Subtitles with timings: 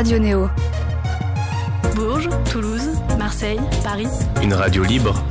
[0.00, 0.48] Radio Néo.
[1.94, 4.06] Bourges, Toulouse, Marseille, Paris.
[4.42, 5.22] Une radio libre.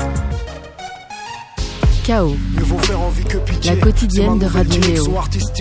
[2.04, 2.36] Chaos.
[3.66, 5.18] La quotidienne de Radio Néo.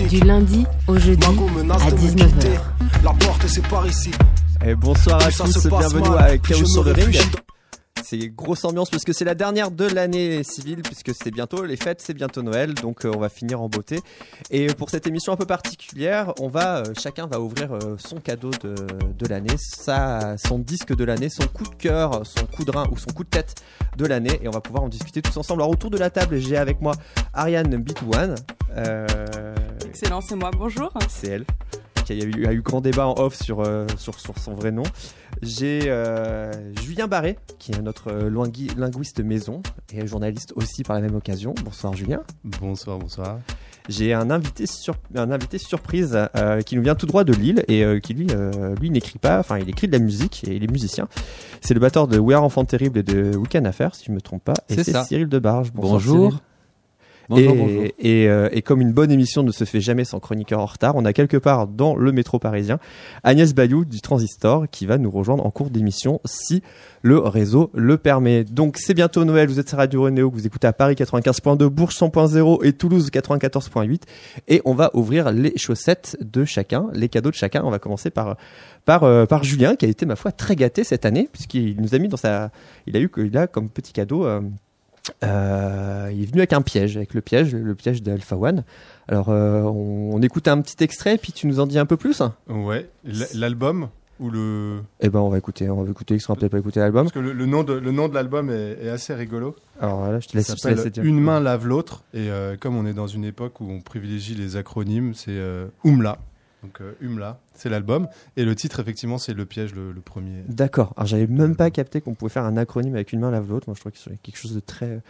[0.07, 2.59] Du lundi au jeudi à 19h.
[3.03, 4.11] La porte c'est par ici.
[4.63, 7.17] Et bonsoir à tous, bienvenue à Chaos sur le ring
[8.09, 11.77] c'est grosse ambiance parce que c'est la dernière de l'année civile puisque c'est bientôt les
[11.77, 13.99] fêtes, c'est bientôt Noël, donc euh, on va finir en beauté.
[14.49, 18.17] Et pour cette émission un peu particulière, on va euh, chacun va ouvrir euh, son
[18.17, 22.71] cadeau de, de l'année, son disque de l'année, son coup de cœur, son coup de
[22.71, 23.61] rein ou son coup de tête
[23.95, 25.61] de l'année, et on va pouvoir en discuter tous ensemble.
[25.61, 26.95] Alors autour de la table, j'ai avec moi
[27.33, 28.35] Ariane B21.
[29.85, 30.49] Excellent, c'est moi.
[30.57, 30.91] Bonjour.
[31.09, 31.45] C'est elle.
[32.09, 33.63] Il y a eu, a eu grand débat en off sur,
[33.97, 34.83] sur, sur son vrai nom.
[35.41, 38.29] J'ai euh, Julien Barré, qui est notre euh,
[38.77, 39.61] linguiste maison
[39.93, 41.55] et journaliste aussi par la même occasion.
[41.63, 42.21] Bonsoir Julien.
[42.43, 43.39] Bonsoir, bonsoir.
[43.87, 47.63] J'ai un invité, sur, un invité surprise euh, qui nous vient tout droit de Lille
[47.67, 48.27] et qui lui,
[48.79, 51.07] lui n'écrit pas, enfin il écrit de la musique et il est musicien.
[51.61, 54.15] C'est le batteur de We Are Enfant Terrible et de Weekend Affair, si je ne
[54.15, 54.53] me trompe pas.
[54.67, 55.71] Et c'est Cyril Debarge.
[55.73, 56.39] Bonjour.
[57.37, 60.95] Et, euh, et, comme une bonne émission ne se fait jamais sans chroniqueur en retard,
[60.95, 62.79] on a quelque part dans le métro parisien
[63.23, 66.63] Agnès Bayou du Transistor qui va nous rejoindre en cours d'émission si
[67.01, 68.43] le réseau le permet.
[68.43, 71.95] Donc c'est bientôt Noël, vous êtes sur Radio Renéo, vous écoutez à Paris 95.2, Bourges
[71.95, 74.01] 100.0 et Toulouse 94.8
[74.47, 77.61] et on va ouvrir les chaussettes de chacun, les cadeaux de chacun.
[77.63, 78.37] On va commencer par
[78.85, 81.93] par, euh, par Julien qui a été ma foi très gâté cette année puisqu'il nous
[81.93, 82.49] a mis dans sa
[82.87, 84.41] il a eu il a comme petit cadeau euh,
[85.23, 88.63] euh, il est venu avec un piège, avec le piège, le piège d'Alpha One.
[89.07, 92.21] Alors, euh, on, écoute un petit extrait, puis tu nous en dis un peu plus.
[92.47, 92.89] Ouais,
[93.33, 93.89] l'album
[94.19, 94.81] ou le.
[94.99, 97.03] Eh ben, on va écouter, on va écouter, on va peut-être pas écouter l'album.
[97.03, 99.55] Parce que le, nom de le nom de l'album est, assez rigolo.
[99.79, 100.53] Alors voilà, je te laisse.
[100.55, 101.03] dire.
[101.03, 104.35] Une main lave l'autre, et euh, comme on est dans une époque où on privilégie
[104.35, 105.39] les acronymes, c'est
[105.83, 106.19] Umla.
[106.63, 108.07] Donc Umla, c'est l'album.
[108.35, 110.43] Et le titre, effectivement, c'est Le Piège, le, premier.
[110.47, 110.93] D'accord.
[110.97, 113.65] Alors j'avais même pas capté qu'on pouvait faire un acronyme avec une main lave l'autre.
[113.67, 115.01] Moi, je trouvais que c'était quelque chose de très.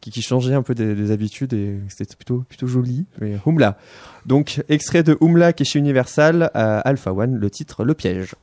[0.00, 3.06] Qui, changeait un peu des, habitudes et c'était plutôt, plutôt joli.
[3.20, 3.78] Mais Umla.
[4.26, 8.34] Donc, extrait de Umla qui est chez Universal à Alpha One, le titre Le Piège.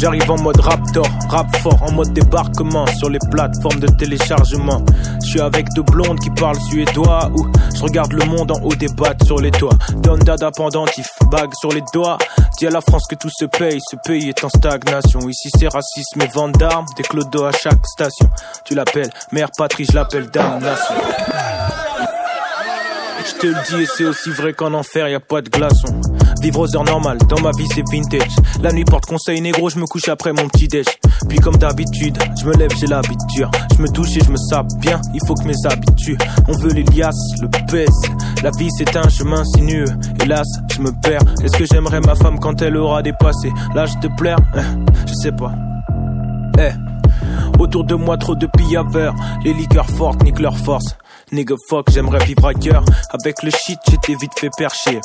[0.00, 4.84] J'arrive en mode raptor, rap fort, en mode débarquement sur les plateformes de téléchargement.
[5.24, 7.30] Je suis avec deux blondes qui parlent suédois
[7.78, 9.76] je regarde le monde en haut des battes sur les toits.
[9.98, 12.18] Don dada pendentif, bague sur les doigts.
[12.58, 15.20] Dis à la France que tout se paye, ce pays est en stagnation.
[15.28, 18.28] Ici c'est racisme et vente d'armes, des clodos à chaque station.
[18.64, 20.94] Tu l'appelles mère patrie, je l'appelle damnation.
[23.28, 26.00] Je te le dis et c'est aussi vrai qu'en enfer y a pas de glaçons.
[26.40, 28.34] Vivre aux heures normales, dans ma vie c'est vintage.
[28.62, 30.86] La nuit porte conseil négro, je me couche après mon petit déj.
[31.28, 33.48] Puis comme d'habitude, je me lève, j'ai l'habitude.
[33.76, 36.22] Je me touche et je me sape bien, il faut que mes habitudes.
[36.48, 38.00] On veut les le pèse.
[38.42, 39.84] La vie c'est un chemin sinueux.
[40.22, 41.22] Hélas, je me perds.
[41.44, 44.38] Est-ce que j'aimerais ma femme quand elle aura dépassé l'âge de plaire?
[45.06, 45.52] Je sais pas.
[46.58, 46.72] Eh.
[47.58, 50.96] Autour de moi trop de pillaveurs, les liqueurs fortes niquent leur force.
[51.30, 52.84] Nigga fuck, j'aimerais vivre ailleurs.
[53.10, 55.00] Avec le shit, j'étais vite fait percher.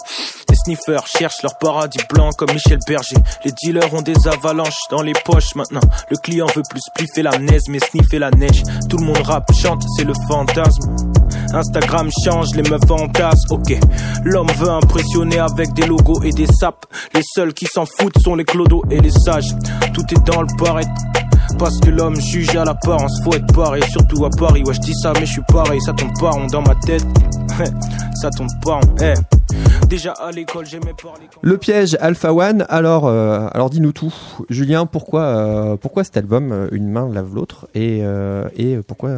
[0.49, 3.17] Les sniffers cherchent leur paradis blanc comme Michel Berger.
[3.43, 5.81] Les dealers ont des avalanches dans les poches maintenant.
[6.09, 8.63] Le client veut plus pliffer la neige, mais sniffer la neige.
[8.89, 10.95] Tout le monde rap, chante, c'est le fantasme.
[11.53, 13.77] Instagram change, les meufs fantasment, ok.
[14.23, 16.85] L'homme veut impressionner avec des logos et des sapes.
[17.13, 19.49] Les seuls qui s'en foutent sont les clodos et les sages.
[19.93, 20.89] Tout est dans le paraître.
[21.57, 24.63] Parce que l'homme juge à l'apparence, faut être pareil, surtout à Paris.
[24.65, 27.05] Ouais, je dis ça, mais je suis pareil, ça tombe pas rond dans ma tête.
[28.21, 29.13] ça tombe pas rond.
[29.87, 31.27] Déjà à l'école, j'aimais parler.
[31.41, 34.13] Le piège Alpha One, alors, euh, alors dis-nous tout.
[34.49, 37.99] Julien, pourquoi, euh, pourquoi cet album, euh, Une main lave l'autre Et,
[38.57, 39.11] et pourquoi,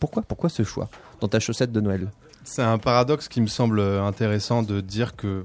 [0.00, 0.88] pourquoi, pourquoi ce choix
[1.20, 2.10] dans ta chaussette de Noël?
[2.44, 5.44] C'est un paradoxe qui me semble intéressant de dire que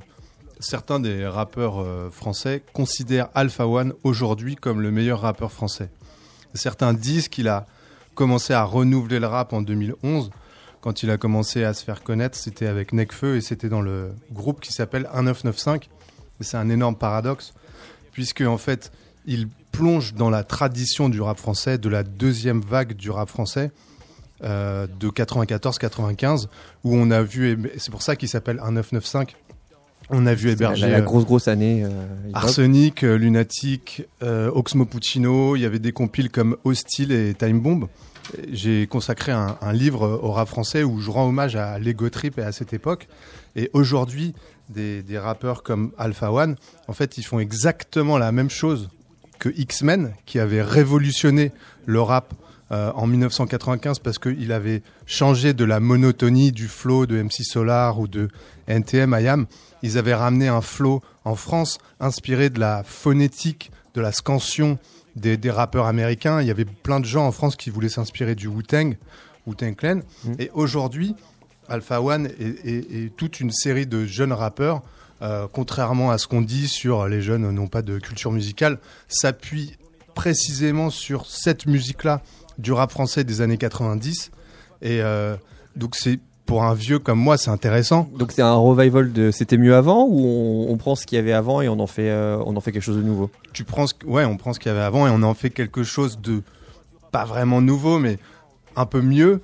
[0.60, 5.90] certains des rappeurs français considèrent Alpha One aujourd'hui comme le meilleur rappeur français.
[6.54, 7.66] Certains disent qu'il a
[8.16, 10.32] commencé à renouveler le rap en 2011.
[10.82, 14.14] Quand il a commencé à se faire connaître, c'était avec Necfeu et c'était dans le
[14.32, 15.82] groupe qui s'appelle 1995.
[16.42, 17.54] C'est un énorme paradoxe,
[18.14, 18.92] puisque en fait,
[19.26, 23.72] il plonge dans la tradition du rap français, de la deuxième vague du rap français,
[24.44, 26.48] euh, de 94-95,
[26.84, 29.28] où on a vu, c'est pour ça qu'il s'appelle 1995,
[30.10, 31.84] on a vu héberger la, grosse grosse année.
[31.84, 31.90] Euh,
[32.34, 35.56] Arsenic, euh, Lunatic, euh, Oxmo Puccino.
[35.56, 37.88] Il y avait des compiles comme Hostile et Time Bomb.
[38.52, 42.44] J'ai consacré un, livre au rap français où je rends hommage à Lego Trip et
[42.44, 43.08] à cette époque.
[43.56, 44.36] Et aujourd'hui,
[44.70, 46.56] des, des, rappeurs comme Alpha One,
[46.88, 48.90] en fait, ils font exactement la même chose
[49.40, 51.52] que X-Men, qui avait révolutionné
[51.88, 52.36] le rap
[52.72, 58.08] en 1995 parce qu'il avait changé de la monotonie du flow de MC Solar ou
[58.08, 58.30] de
[58.68, 59.48] NTM IAM.
[59.82, 64.78] Ils avaient ramené un flow en France inspiré de la phonétique, de la scansion
[65.16, 66.42] des, des rappeurs américains.
[66.42, 68.98] Il y avait plein de gens en France qui voulaient s'inspirer du Wu-Tang,
[69.48, 70.02] Wu-Tang Clan.
[70.24, 70.34] Mmh.
[70.40, 71.16] Et aujourd'hui,
[71.70, 74.82] Alpha One et, toute une série de jeunes rappeurs,
[75.22, 79.78] euh, contrairement à ce qu'on dit sur les jeunes n'ont pas de culture musicale, s'appuient
[80.20, 82.22] précisément sur cette musique-là
[82.58, 84.32] du rap français des années 90.
[84.82, 85.38] Et euh,
[85.78, 88.10] donc c'est pour un vieux comme moi, c'est intéressant.
[88.18, 91.32] Donc c'est un revival de c'était mieux avant ou on, prend ce qu'il y avait
[91.32, 93.32] avant et on en fait euh, on en fait quelque chose de nouveau?
[93.54, 95.52] Tu prends ce ouais, on prend ce qu'il y avait avant et on en fait
[95.52, 96.44] quelque chose de
[97.14, 98.20] pas vraiment nouveau mais
[98.76, 99.40] un peu mieux,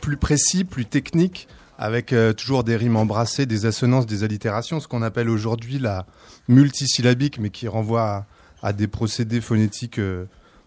[0.00, 1.46] plus précis, plus technique
[1.78, 6.06] avec euh, toujours des rimes embrassées, des assonances, des allitérations, ce qu'on appelle aujourd'hui la
[6.48, 8.26] multisyllabique, mais qui renvoie à,
[8.72, 10.24] des procédés phonétiques euh,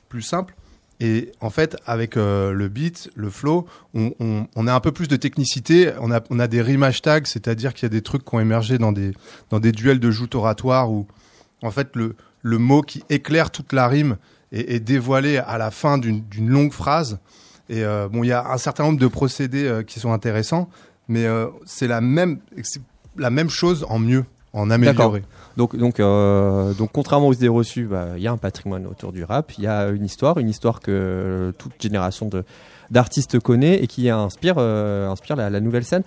[0.09, 0.55] plus simples.
[0.99, 3.65] Et en fait, avec euh, le beat, le flow,
[3.95, 5.91] on, a un peu plus de technicité.
[5.99, 8.91] On a, des rimes hashtags, c'est-à-dire qu'il y a des trucs qui ont émergé dans
[8.91, 9.11] des,
[9.49, 11.07] dans des duels de joutes oratoires où,
[11.63, 14.17] en fait, le, le mot qui éclaire toute la rime
[14.51, 17.17] est, est dévoilé à la fin d'une longue phrase.
[17.67, 20.69] Et bon, il y a un certain nombre de procédés qui sont intéressants,
[21.11, 21.99] mais euh, c'est la
[23.17, 24.23] la même chose en mieux,
[24.53, 24.69] en
[25.57, 29.23] donc, euh, donc, contrairement aux idées reçues, bah, il y a un patrimoine autour du
[29.23, 32.29] rap, il y a une histoire, une histoire que toute génération
[32.89, 36.03] d'artistes connaît et qui inspire, euh, inspire la, la, nouvelle scène.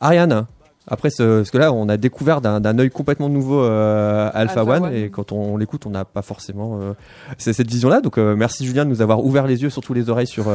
[0.00, 0.46] Ariane,
[0.88, 4.92] après, ce, parce que là, on a découvert d'un œil complètement nouveau euh, Alpha, One,
[4.92, 6.92] et quand on, l'écoute, on n'a pas forcément euh,
[7.38, 8.00] cette vision-là.
[8.00, 10.50] Donc, euh, merci Julien de nous avoir ouvert les yeux, surtout les oreilles sur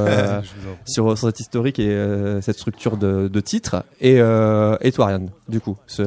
[0.85, 1.97] sur, cette historique et
[2.41, 3.83] cette structure de, de titre.
[4.01, 6.06] Et, et toi, Ariane, du coup, il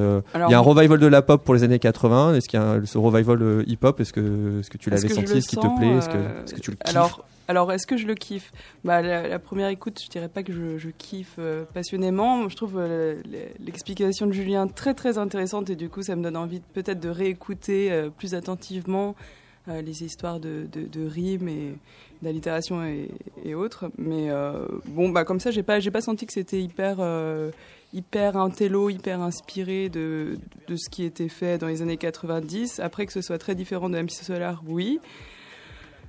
[0.49, 2.35] y a un revival de la pop pour les années 80.
[2.35, 4.01] Est-ce qu'il y a ce revival hip-hop?
[4.01, 5.39] Est-ce que est-ce que tu l'avais senti?
[5.39, 5.97] Est-ce qu'il te plaît?
[5.97, 8.53] Est-ce que, est-ce que tu le kiffes Alors, alors, est-ce que je le kiffe
[8.85, 12.49] bah, la, première écoute, je dirais pas que je, kiffe euh, passionnément.
[12.49, 13.21] Je trouve euh,
[13.59, 17.09] l'explication de Julien très très intéressante et du coup, ça me donne envie peut-être de
[17.09, 19.17] réécouter euh, plus attentivement
[19.67, 21.75] les histoires de, rimes et
[22.23, 22.85] d'allitération
[23.45, 23.91] et, autres.
[23.99, 24.29] Mais
[24.87, 26.99] bon, bah comme ça, j'ai pas pas senti que c'était hyper
[27.93, 32.81] hyper intello, hyper inspiré de, de ce qui était fait dans les années 90.
[32.81, 34.99] Après que ce soit très différent de MC Solar, oui.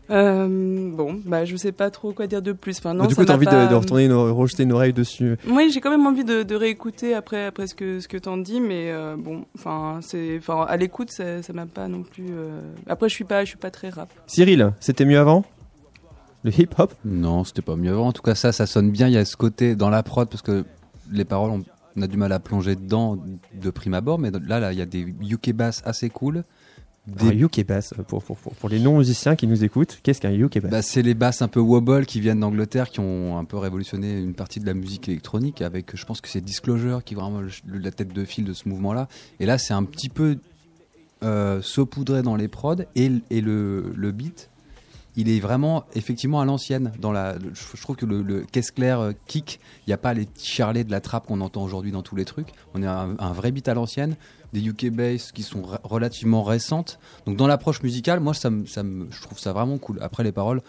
[0.10, 2.78] Euh, bon, bah, je sais pas trop quoi dire de plus.
[2.80, 5.38] Enfin, non, du coup, t'as envie de, de, retourner une, rejeter une oreille dessus.
[5.48, 8.38] Oui, j'ai quand même envie de, de réécouter après, après ce que, ce que t'en
[8.38, 12.28] dis, mais euh, bon, enfin, c'est, enfin, à l'écoute, ça, ça m'a pas non plus.
[12.32, 12.60] Euh...
[12.88, 14.10] Après, je suis pas, je suis pas très rap.
[14.28, 15.46] Cyril, c'était mieux avant?
[16.44, 18.08] Le hip hop Non, c'était pas mieux avant.
[18.08, 19.08] En tout cas, ça, ça sonne bien.
[19.08, 20.66] Il y a ce côté dans la prod parce que
[21.12, 21.64] les paroles, on,
[21.96, 23.18] on a du mal à plonger dedans
[23.54, 26.44] de prime abord, mais là, là, il y a des UK bass assez cool
[27.08, 30.72] des UK bass pour, pour, pour, les non-musiciens qui nous écoutent, qu'est-ce qu'un UK bass
[30.72, 34.20] bah, C'est les basses un peu wobble qui viennent d'Angleterre, qui ont un peu révolutionné
[34.20, 37.42] une partie de la musique électronique avec, je pense que c'est Disclosure qui est vraiment
[37.68, 39.08] la tête de fil de ce mouvement-là.
[39.40, 40.38] Et là, c'est un petit peu
[41.24, 44.51] euh, saupoudré dans les prods et, et le, le beat
[45.16, 46.92] il est vraiment effectivement à l'ancienne.
[47.00, 50.14] Dans la, je, trouve que le, le caisse claire euh, kick, il n'y a pas
[50.14, 52.50] les charlets de la trappe qu'on entend aujourd'hui dans tous les trucs.
[52.74, 54.16] On est un, un vrai beat à l'ancienne
[54.54, 57.00] des UK bass qui sont relativement récentes.
[57.26, 59.98] Donc dans l'approche musicale, moi ça, ça je trouve ça vraiment cool.
[60.02, 60.62] Après les paroles,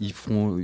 [0.00, 0.58] ils font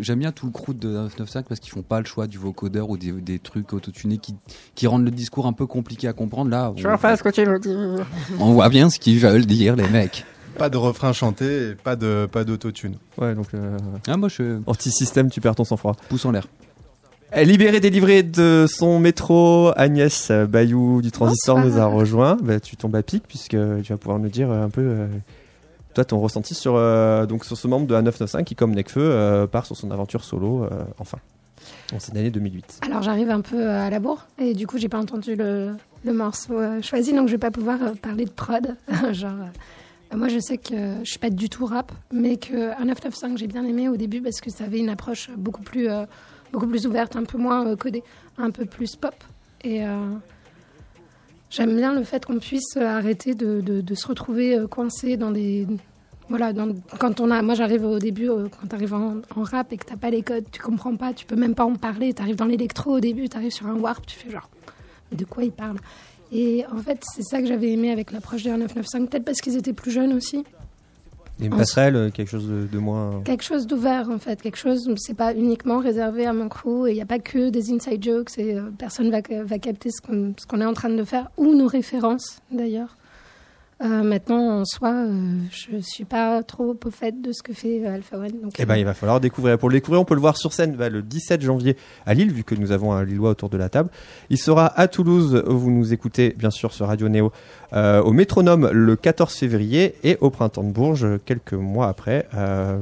[0.00, 2.90] j'aime bien tout le crew de 995 parce qu'ils font pas le choix du vocodeur
[2.90, 4.34] ou des, des trucs autotunés qui,
[4.74, 7.44] qui rendent le discours un peu compliqué à comprendre là je vois ce que tu
[7.44, 8.04] veux dire
[8.40, 10.26] on voit bien ce qu'ils veulent dire les mecs
[10.58, 12.96] pas de refrain chanté et pas de pas d'autotune.
[13.18, 13.76] Ouais donc euh...
[14.06, 16.46] ah moi je anti système tu perds ton sang froid pouce en l'air.
[17.36, 22.36] Libérée, délivrée de son métro, Agnès Bayou du Transistor nous a rejoint.
[22.42, 25.06] Bah, tu tombes à pic puisque tu vas pouvoir nous dire un peu euh,
[25.94, 29.46] toi ton ressenti sur euh, donc sur ce membre de A995 qui comme Necfeu euh,
[29.46, 31.18] part sur son aventure solo enfin
[31.94, 32.80] en cette année 2008.
[32.84, 36.12] Alors j'arrive un peu à la bourre et du coup j'ai pas entendu le, le
[36.12, 38.76] morceau choisi donc je vais pas pouvoir parler de prod.
[39.12, 39.36] Genre
[40.14, 43.64] moi, je sais que je suis pas du tout rap, mais que 995 j'ai bien
[43.64, 45.88] aimé au début parce que ça avait une approche beaucoup plus
[46.52, 48.02] beaucoup plus ouverte, un peu moins euh, codée,
[48.38, 49.14] un peu plus pop.
[49.62, 50.14] Et euh,
[51.50, 55.66] j'aime bien le fait qu'on puisse arrêter de, se retrouver euh, coincé dans des.
[56.28, 56.52] Voilà,
[56.98, 57.42] quand on a.
[57.42, 60.44] Moi, j'arrive au début, quand tu arrives en, rap et que tu pas les codes,
[60.52, 62.14] tu comprends pas, tu peux même pas en parler.
[62.14, 64.48] Tu arrives dans l'électro au début, tu arrives sur un warp, tu fais genre.
[65.10, 65.78] De quoi il parle?
[66.32, 69.56] Et en fait, c'est ça que j'avais aimé avec l'approche des 995, peut-être parce qu'ils
[69.56, 70.44] étaient plus jeunes aussi
[71.40, 73.22] une passerelle, euh, quelque chose de, moins.
[73.24, 76.90] Quelque chose d'ouvert en fait, quelque chose, c'est pas uniquement réservé à mon crew et
[76.90, 80.00] il n'y a pas que des inside jokes et euh, personne va, va capter ce
[80.00, 82.96] qu'on est en train de faire ou nos références d'ailleurs.
[83.82, 87.82] Euh, maintenant, en soi, euh, je suis pas trop au fait de ce que fait
[87.82, 88.42] euh, Alpha One.
[88.42, 89.56] Donc, eh ben, il va falloir découvrir.
[89.56, 92.30] Pour le découvrir, on peut le voir sur scène bah, le 17 janvier à Lille,
[92.30, 93.88] vu que nous avons un Lillois autour de la table.
[94.28, 97.32] Il sera à Toulouse, où vous nous écoutez bien sûr sur Radio Néo,
[97.72, 102.28] au Métronome le 14 février et au Printemps de Bourges quelques mois après.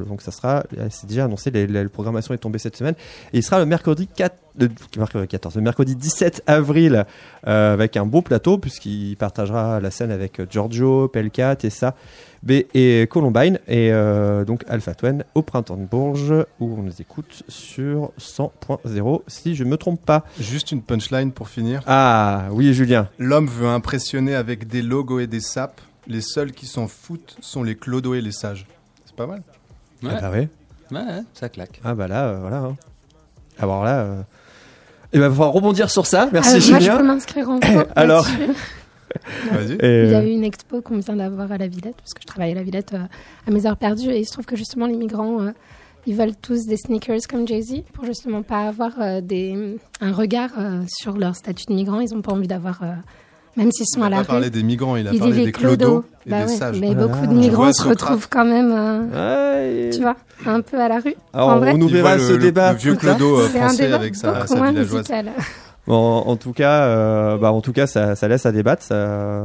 [0.08, 2.94] donc ça sera, c'est déjà annoncé, la programmation est tombée cette semaine.
[3.32, 7.06] Et il sera le mercredi 4 le, 14, le mercredi 17 avril
[7.46, 11.94] euh, avec un beau plateau puisqu'il partagera la scène avec Giorgio, Pelka, Tessa,
[12.42, 17.00] B et Columbine et euh, donc Alpha Twin au printemps de Bourges où on nous
[17.00, 20.24] écoute sur 100.0 si je me trompe pas.
[20.38, 21.82] Juste une punchline pour finir.
[21.86, 23.08] Ah oui Julien.
[23.18, 25.80] L'homme veut impressionner avec des logos et des sapes.
[26.06, 28.66] Les seuls qui s'en foutent sont les clodos et les sages.
[29.04, 29.42] C'est pas mal.
[30.02, 30.10] Ouais.
[30.16, 30.48] Ah bah ouais.
[30.90, 31.80] Ouais, ça claque.
[31.84, 32.58] Ah bah là, euh, voilà.
[32.58, 32.76] Hein.
[33.58, 34.24] Alors là,
[35.12, 36.28] et ben, va rebondir sur ça.
[36.32, 36.78] Merci euh, Julien.
[36.78, 37.60] Moi, je peux m'inscrire en
[37.96, 38.26] Alors.
[39.82, 42.26] Il y a eu une expo qu'on vient d'avoir à la Villette, parce que je
[42.26, 43.06] travaille à la Villette euh,
[43.46, 45.50] à mes heures perdues, et il se trouve que justement les migrants, euh,
[46.06, 50.50] ils veulent tous des sneakers comme Jay-Z pour justement pas avoir des, un regard
[50.86, 52.00] sur leur statut de migrant.
[52.00, 52.80] Ils n'ont pas envie d'avoir
[53.58, 54.22] même s'ils sont il à la rue.
[54.22, 56.78] Il a parlé des migrants, il a parlé des clodos et bah des sages.
[56.80, 61.00] Mais beaucoup de migrants se retrouvent quand même, euh, tu vois, un peu à la
[61.00, 61.16] rue.
[61.32, 61.72] Alors, en vrai.
[61.74, 62.72] on ouvrira ce débat.
[62.72, 65.10] Le vieux clodo euh, français avec sa, sa villageoise.
[65.88, 68.82] Bon, en tout cas, euh, bah, en tout cas, ça, ça laisse à débattre.
[68.82, 69.42] Ça,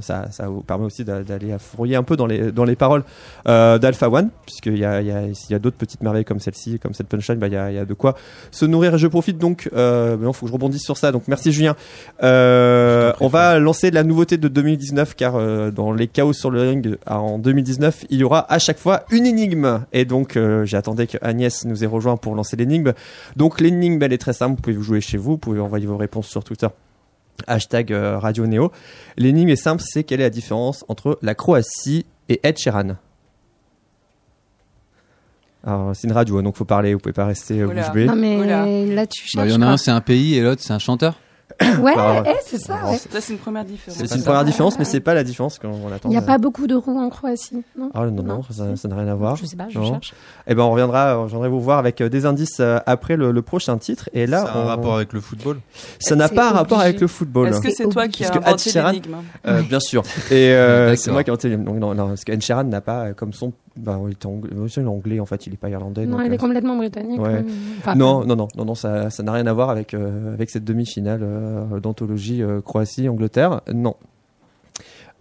[0.00, 3.04] ça, ça vous permet aussi d'aller fouiller un peu dans les dans les paroles
[3.46, 6.80] euh, d'Alpha One, puisqu'il y a y a, y a d'autres petites merveilles comme celle-ci,
[6.80, 8.16] comme cette punchline, bah il y a, y a de quoi
[8.50, 8.96] se nourrir.
[8.96, 11.12] Et je profite donc, euh, mais il faut que je rebondisse sur ça.
[11.12, 11.76] Donc merci Julien.
[12.24, 15.34] Euh, on va lancer la nouveauté de 2019, car
[15.70, 19.26] dans les chaos sur le ring en 2019, il y aura à chaque fois une
[19.26, 19.84] énigme.
[19.92, 22.94] Et donc j'attendais que Agnès nous ait rejoint pour lancer l'énigme.
[23.36, 24.56] Donc l'énigme, elle est très simple.
[24.56, 26.68] Vous pouvez vous jouer chez vous, vous pouvez envoyez vos réponses sur Twitter.
[27.46, 28.72] Hashtag euh, Radio Néo.
[29.16, 32.96] L'énigme est simple, c'est quelle est la différence entre la Croatie et Ed Sheeran?
[35.64, 38.06] Alors, c'est une radio, donc faut parler, vous pouvez pas rester bouche bée.
[38.06, 38.44] Non, mais
[38.94, 39.36] là, tu cherches.
[39.36, 41.18] Bah, il y en a un, c'est un pays, et l'autre, c'est un chanteur.
[41.82, 42.84] Ouais, eh, c'est ça.
[42.86, 42.98] Ouais.
[42.98, 43.98] c'est une première différence.
[43.98, 46.08] C'est une première différence, mais c'est pas la différence qu'on attend.
[46.08, 48.96] Il n'y a pas beaucoup de roues en Croatie, non Ah non, non, ça n'a
[48.96, 49.36] rien à voir.
[49.36, 50.14] Je sais pas, je cherche.
[50.46, 53.42] Eh ben, on reviendra, je viendrai vous voir avec euh, des indices euh, après le,
[53.42, 54.08] prochain titre.
[54.12, 55.58] Et là, ça a un rapport avec le football.
[55.98, 57.48] Ça n'a pas un rapport avec le football.
[57.48, 60.02] Est-ce que c'est toi qui as inventé l'énigme euh, Bien sûr.
[60.30, 60.54] Et
[60.96, 61.78] c'est moi qui ai inventé l'énigme.
[61.78, 65.26] Non, non, parce que Sheeran n'a pas comme son bah, il est anglais, anglais en
[65.26, 66.06] fait, il est pas irlandais.
[66.06, 67.20] Non, il est complètement britannique.
[67.96, 71.24] non, non, non, non, non, ça, ça n'a rien à voir avec avec cette demi-finale
[71.82, 73.60] d'anthologie Croatie-Angleterre.
[73.74, 73.94] Non.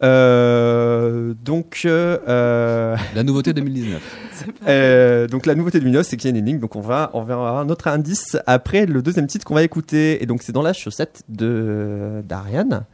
[0.04, 4.46] Euh, donc euh, la nouveauté 2019.
[4.68, 6.60] euh, donc la nouveauté 2019, c'est qu'il y a une énigme.
[6.60, 10.22] Donc on va on verra un autre indice après le deuxième titre qu'on va écouter.
[10.22, 12.86] Et donc c'est dans la chaussette de d'Ariane.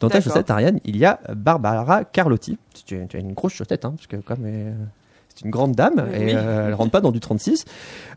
[0.00, 2.56] Dans ta chaussette, Ariane, il y a Barbara Carlotti.
[2.86, 4.46] Tu, as une grosse chaussette, hein, parce que comme
[5.38, 7.64] c'est une grande dame et elle rentre pas dans du 36.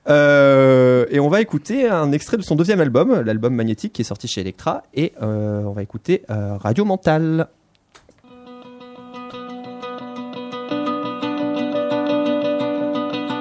[0.09, 4.05] Euh, et on va écouter un extrait de son deuxième album, l'album Magnétique, qui est
[4.05, 4.83] sorti chez Electra.
[4.93, 7.47] Et euh, on va écouter euh, Radio Mental.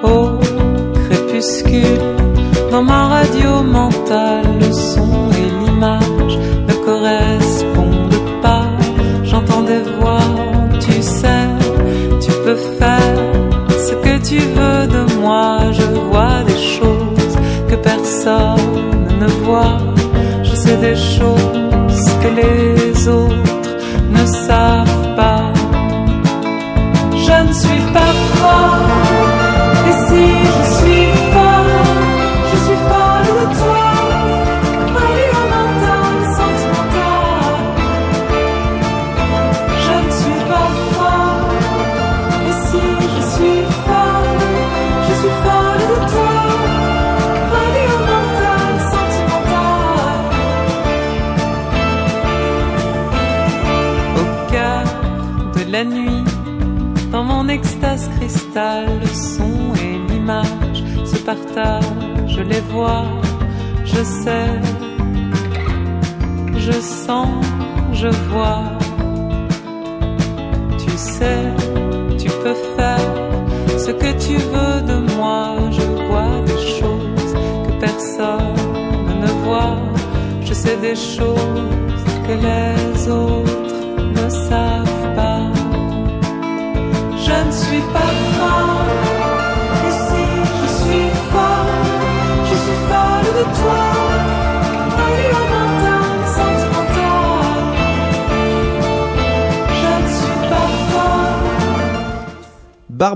[0.03, 0.39] Au
[0.93, 1.83] crépuscule,
[2.71, 8.67] dans ma radio mentale, le son et l'image ne correspondent pas.
[9.23, 10.19] J'entends des voix,
[10.79, 11.47] tu sais,
[12.19, 12.90] tu peux faire
[14.31, 15.59] tu veux de moi.
[15.73, 17.35] Je vois des choses
[17.69, 19.79] que personne ne voit.
[20.43, 23.73] Je sais des choses que les autres
[24.15, 25.51] ne savent pas.
[27.25, 29.00] Je ne suis pas fort.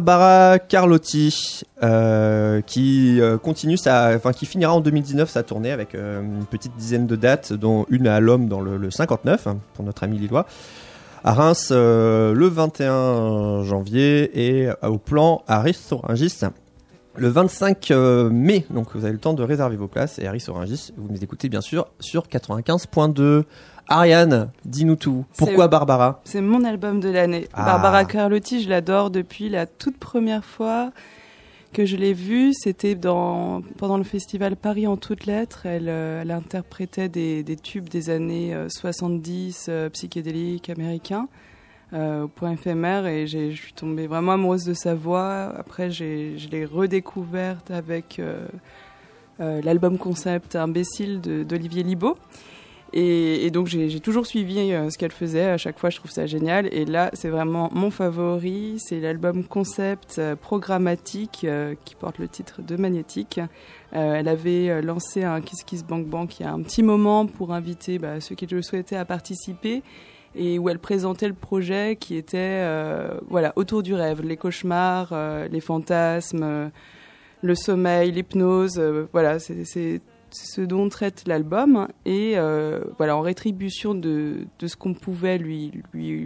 [0.05, 6.45] Barbara Carlotti, euh, qui euh, continue sa, qui finira en 2019 sa tournée avec une
[6.45, 10.19] petite dizaine de dates, dont une à l'homme dans le, 59 hein, pour notre ami
[10.19, 10.45] Lillois,
[11.23, 16.41] à Reims le 21 janvier et au plan à Ris-sur-Ingis
[17.17, 17.89] le 25
[18.31, 18.65] mai.
[18.69, 21.49] Donc vous avez le temps de réserver vos places et à Ris-sur-Ingis, vous nous écoutez
[21.49, 23.43] bien sûr sur 95.2.
[23.87, 25.25] Ariane, dis-nous tout.
[25.37, 26.21] Pourquoi Barbara?
[26.23, 27.47] C'est mon album de l'année.
[27.53, 27.65] Ah.
[27.65, 30.91] Barbara Carlotti, je l'adore depuis la toute première fois
[31.71, 32.51] que je l'ai vue.
[32.53, 35.67] C'était dans, pendant le festival Paris en toutes lettres.
[35.67, 41.27] Elle, euh, elle interprétait des, des, tubes des années 70 euh, euh, psychédéliques américains.
[41.93, 45.53] au point éphémère et je suis tombée vraiment amoureuse de sa voix.
[45.55, 48.19] Après, je l'ai redécouverte avec
[49.39, 52.17] l'album concept Imbécile d'Olivier Libaud.
[52.97, 55.49] Et, donc j'ai toujours suivi euh, ce qu'elle faisait.
[55.49, 56.73] À chaque fois, je trouve ça génial.
[56.73, 58.77] Et là, c'est vraiment mon favori.
[58.79, 63.41] C'est l'album concept euh, programmatique euh, qui porte le titre de Magnétique.
[63.91, 67.53] elle avait lancé un Kiss Kiss Bank Bank il y a un petit moment pour
[67.53, 69.83] inviter bah, ceux qui le souhaitaient à participer
[70.33, 72.61] et où elle présentait le projet qui était
[73.29, 75.13] voilà autour du rêve, les cauchemars,
[75.49, 76.71] les fantasmes,
[77.41, 78.81] le sommeil, l'hypnose.
[79.13, 80.01] voilà, c'est
[80.35, 81.87] ce dont traite l'album.
[82.05, 85.71] Et euh, voilà, en rétribution de, ce qu'on pouvait lui,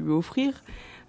[0.09, 0.63] offrir,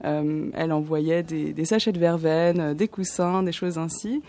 [0.05, 4.23] euh, elle envoyait des, des, sachets de verveine, des coussins, des choses ainsi.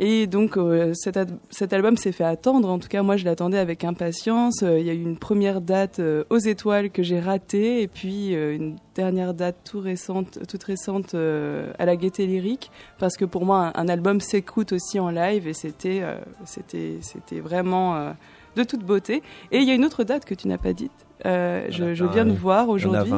[0.00, 1.18] Et donc euh, cet,
[1.50, 2.68] cet, album s'est fait attendre.
[2.68, 4.62] En tout cas, moi, je l'attendais avec impatience.
[4.62, 8.76] Il y a eu une première date aux étoiles que j'ai ratée, et puis une
[8.94, 13.88] dernière date tout récente, toute récente à la Gaieté Lyrique, parce que pour moi, un,
[13.88, 16.02] album s'écoute aussi en live, et c'était
[16.44, 18.14] c'était c'était vraiment
[18.54, 19.22] de toute beauté.
[19.50, 20.92] Et il y a une autre date que tu n'as pas dite.
[21.24, 23.12] je, je, viens de voir aujourd'hui.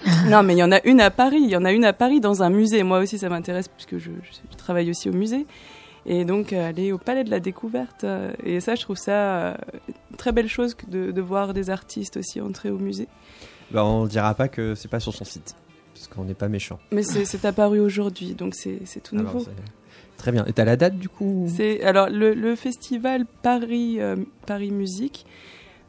[0.26, 1.40] non, mais il y en a une à Paris.
[1.42, 2.82] Il y en a une à Paris dans un musée.
[2.82, 5.46] Moi aussi, ça m'intéresse puisque je, je, travaille aussi au musée
[6.08, 8.02] et donc euh, aller au Palais de la Découverte.
[8.02, 9.54] Euh, et ça, je trouve ça euh,
[10.10, 13.08] une très belle chose de, de voir des artistes aussi entrer au musée.
[13.70, 15.54] Bah, on ne dira pas que c'est pas sur son site,
[15.94, 16.78] parce qu'on n'est pas méchant.
[16.90, 19.44] Mais c'est apparu aujourd'hui, donc c'est tout ah nouveau.
[20.16, 20.46] très bien.
[20.46, 23.98] Et tu as la date du coup C'est alors le, le, festival Paris
[24.46, 25.26] Paris Musique,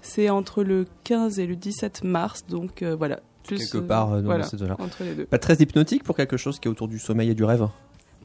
[0.01, 3.21] c'est entre le 15 et le 17 mars, donc voilà.
[3.43, 4.45] Quelque part voilà,
[4.77, 5.25] entre les deux.
[5.25, 7.67] Pas très hypnotique pour quelque chose qui est autour du sommeil et du rêve.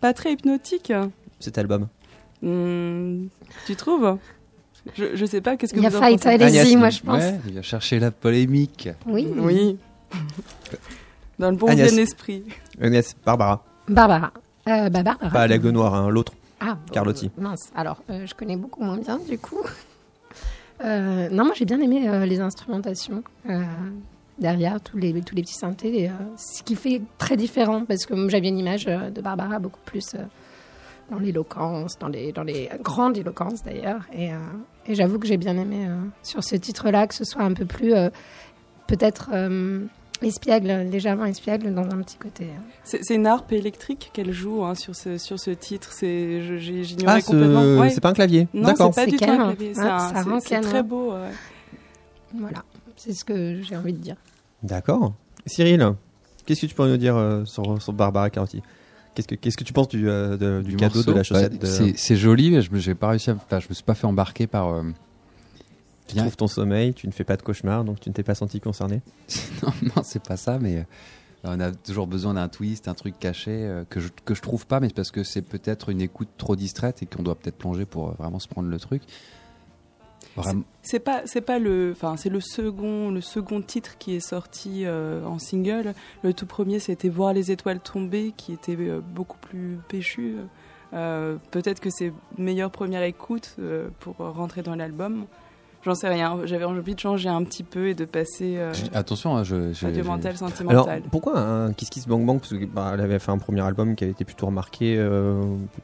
[0.00, 0.92] Pas très hypnotique
[1.44, 1.88] cet album
[2.42, 3.26] hmm,
[3.66, 4.18] Tu trouves?
[4.94, 6.14] Je, je sais pas, qu'est-ce que il vous en pensez?
[6.14, 7.22] Il y a allez-y, moi je pense.
[7.46, 8.88] il va chercher la polémique.
[9.06, 9.28] Oui.
[9.36, 9.78] Oui.
[11.38, 12.44] Dans le bon bien esprit.
[12.80, 13.64] Agnès, Barbara.
[13.88, 14.32] Barbara.
[14.68, 15.30] Euh, bah, Barbara.
[15.30, 16.32] Pas l'aigle noir, hein, l'autre.
[16.60, 17.30] Ah, Carlotti.
[17.36, 17.70] mince.
[17.74, 19.60] Alors, euh, je connais beaucoup moins bien du coup.
[20.82, 23.22] Euh, non, moi j'ai bien aimé euh, les instrumentations
[24.38, 28.48] derrière tous les, tous les petits synthés, ce qui fait très différent parce que j'avais
[28.48, 30.16] une image de Barbara beaucoup plus
[31.10, 34.02] dans l'éloquence, dans les, dans les grandes éloquences d'ailleurs.
[34.12, 34.38] Et, euh,
[34.86, 37.64] et j'avoue que j'ai bien aimé euh, sur ce titre-là que ce soit un peu
[37.64, 38.10] plus, euh,
[38.86, 39.30] peut-être
[40.22, 42.48] espiègle, légèrement espiègle dans un petit côté.
[42.84, 45.90] C'est une harpe électrique qu'elle joue hein, sur, ce, sur ce titre.
[46.00, 47.88] J'ignorais ah, complètement.
[47.90, 48.92] C'est pas un clavier D'accord.
[48.94, 49.74] c'est pas du tout un clavier.
[50.40, 51.14] C'est très beau.
[52.36, 52.64] Voilà,
[52.96, 54.16] c'est ce que j'ai envie de dire.
[54.62, 55.12] D'accord.
[55.46, 55.94] Cyril,
[56.46, 58.62] qu'est-ce que tu peux nous dire sur, sur Barbara Carotti?
[59.14, 62.16] Qu'est-ce que qu'est-ce que tu penses du, euh, du, cadeau de la chaussette bah, C'est
[62.16, 64.68] joli, mais je me j'ai pas réussi à, je me suis pas fait embarquer par.
[64.68, 64.82] Euh,
[66.08, 68.34] tu trouves ton sommeil, tu ne fais pas de cauchemar, donc tu ne t'es pas
[68.34, 69.00] senti concerné?
[69.62, 70.82] non, non, c'est pas ça, mais euh,
[71.44, 74.80] on a toujours besoin d'un twist, un truc caché que je que je trouve pas,
[74.80, 77.86] mais c'est parce que c'est peut-être une écoute trop distraite et qu'on doit peut-être plonger
[77.86, 79.02] pour vraiment se prendre le truc.
[80.82, 84.84] C'est pas c'est pas le enfin c'est le second le second titre qui est sorti
[84.84, 85.94] euh, en single.
[86.22, 90.36] Le tout premier c'était Voir les étoiles tomber qui était euh, beaucoup plus péchu.
[90.92, 93.56] Euh, peut-être que c'est meilleure première écoute
[94.00, 95.26] pour rentrer dans l'album.
[95.84, 96.38] J'en sais rien.
[96.44, 98.56] J'avais envie de changer un petit peu et de passer.
[98.56, 100.88] Euh, Attention, hein, je, je, mental, sentimental.
[100.88, 103.94] Alors pourquoi un Kiss Kiss Bang Bang Parce qu'elle bah, avait fait un premier album
[103.94, 104.96] qui avait été plutôt remarqué.
[104.96, 105.42] Euh,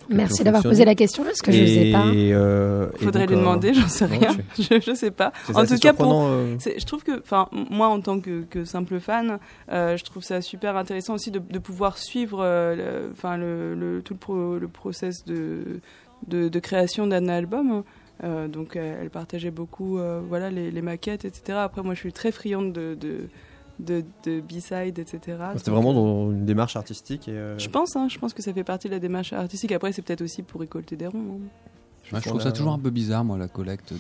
[0.09, 2.07] Merci d'avoir posé la question parce que je ne sais pas.
[2.07, 4.31] Euh, Faudrait lui demander, j'en sais rien.
[4.59, 5.33] je ne sais pas.
[5.55, 6.57] En tout cas, pour, euh.
[6.59, 10.77] je trouve que, enfin, moi en tant que, que simple fan, je trouve ça super
[10.77, 12.39] intéressant aussi de, de pouvoir suivre,
[13.13, 15.81] enfin, le, le, tout le, le process de,
[16.27, 17.83] de, de création d'un album.
[18.23, 21.59] Euh, donc elle partageait beaucoup euh, voilà, les, maquettes, etc.
[21.59, 25.39] Après, moi, je suis très friande de, de, de, B-side, etc.
[25.57, 28.53] C'était vraiment dans une démarche artistique et euh, Je pense, hein, je pense que ça
[28.53, 29.73] fait partie de la démarche artistique.
[29.73, 31.41] Après, c'est peut-être aussi pour récolter des ronds.
[31.41, 31.49] Hein.
[32.05, 33.95] Je, trouve ça toujours un peu bizarre, moi, la collecte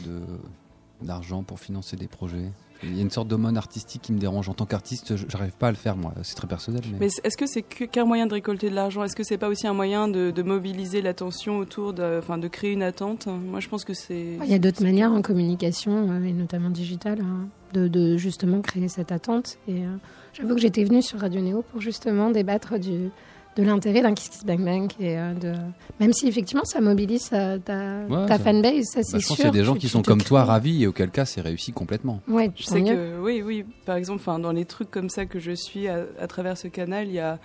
[1.01, 2.51] d'argent pour financer des projets.
[2.83, 4.49] Il y a une sorte d'aumône artistique qui me dérange.
[4.49, 6.13] En tant qu'artiste, j'arrive pas à le faire, moi.
[6.23, 6.83] C'est très personnel.
[6.99, 9.05] Mais, est-ce que c'est qu'un moyen de récolter de l'argent?
[9.05, 12.73] Est-ce que c'est pas aussi un moyen de, mobiliser l'attention autour, de, enfin, de créer
[12.73, 13.27] une attente?
[13.27, 14.39] Moi, je pense que c'est.
[14.43, 18.89] Il y a d'autres manières en communication, euh, et notamment digitale, hein, de, justement créer
[18.89, 19.59] cette attente.
[19.69, 19.97] Et euh,
[20.33, 23.11] j'avoue que j'étais venue sur Radio Néo pour justement débattre du,
[23.57, 24.91] de l'intérêt d'un Kiss Kiss Bang Bang.
[25.01, 25.53] Et, euh, de...
[25.99, 29.21] Même si effectivement ça mobilise euh, ta, ta fanbase, ça c'est bah, sûr.
[29.21, 31.25] Je pense qu'il y a des gens qui sont comme toi ravis et auquel cas
[31.25, 32.21] c'est réussi complètement.
[32.29, 33.65] Ouais, je sais que oui, oui.
[33.85, 37.15] Par exemple, dans les trucs comme ça que je suis à, travers ce canal, il
[37.15, 37.39] y a.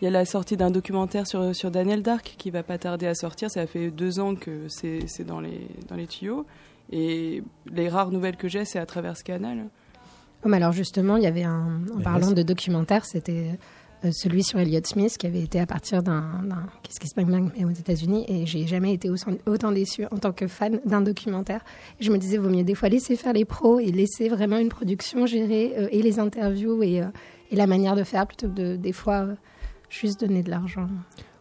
[0.00, 3.08] Il y a la sortie d'un documentaire sur, sur Daniel Dark qui va pas tarder
[3.08, 3.50] à sortir.
[3.50, 6.46] Ça fait deux ans que c'est dans les, dans les tuyaux.
[6.92, 7.42] Et
[7.72, 9.66] les rares nouvelles que j'ai, c'est à travers ce canal.
[10.44, 13.56] Oh, alors justement, il y avait un, en parlant de documentaire, c'était euh,
[14.12, 16.24] celui sur Elliott Smith qui avait été à partir d'un
[16.82, 19.10] qu'est-ce qui se passe mais aux États-Unis et j'ai jamais été
[19.46, 21.60] autant déçue en tant que fan d'un documentaire.
[22.00, 24.68] je me disais vaut mieux des fois laisser faire les pros et laisser vraiment une
[24.68, 27.06] production gérer euh, et les interviews et, euh,
[27.50, 29.26] et, la manière de faire plutôt que de des fois
[29.90, 30.88] juste donner de l'argent.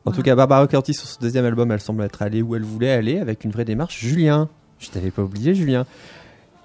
[0.05, 2.63] En tout cas, Barbara Curtis sur ce deuxième album, elle semble être allée où elle
[2.63, 3.99] voulait aller avec une vraie démarche.
[3.99, 4.47] Julien,
[4.79, 5.85] je t'avais pas oublié, Julien.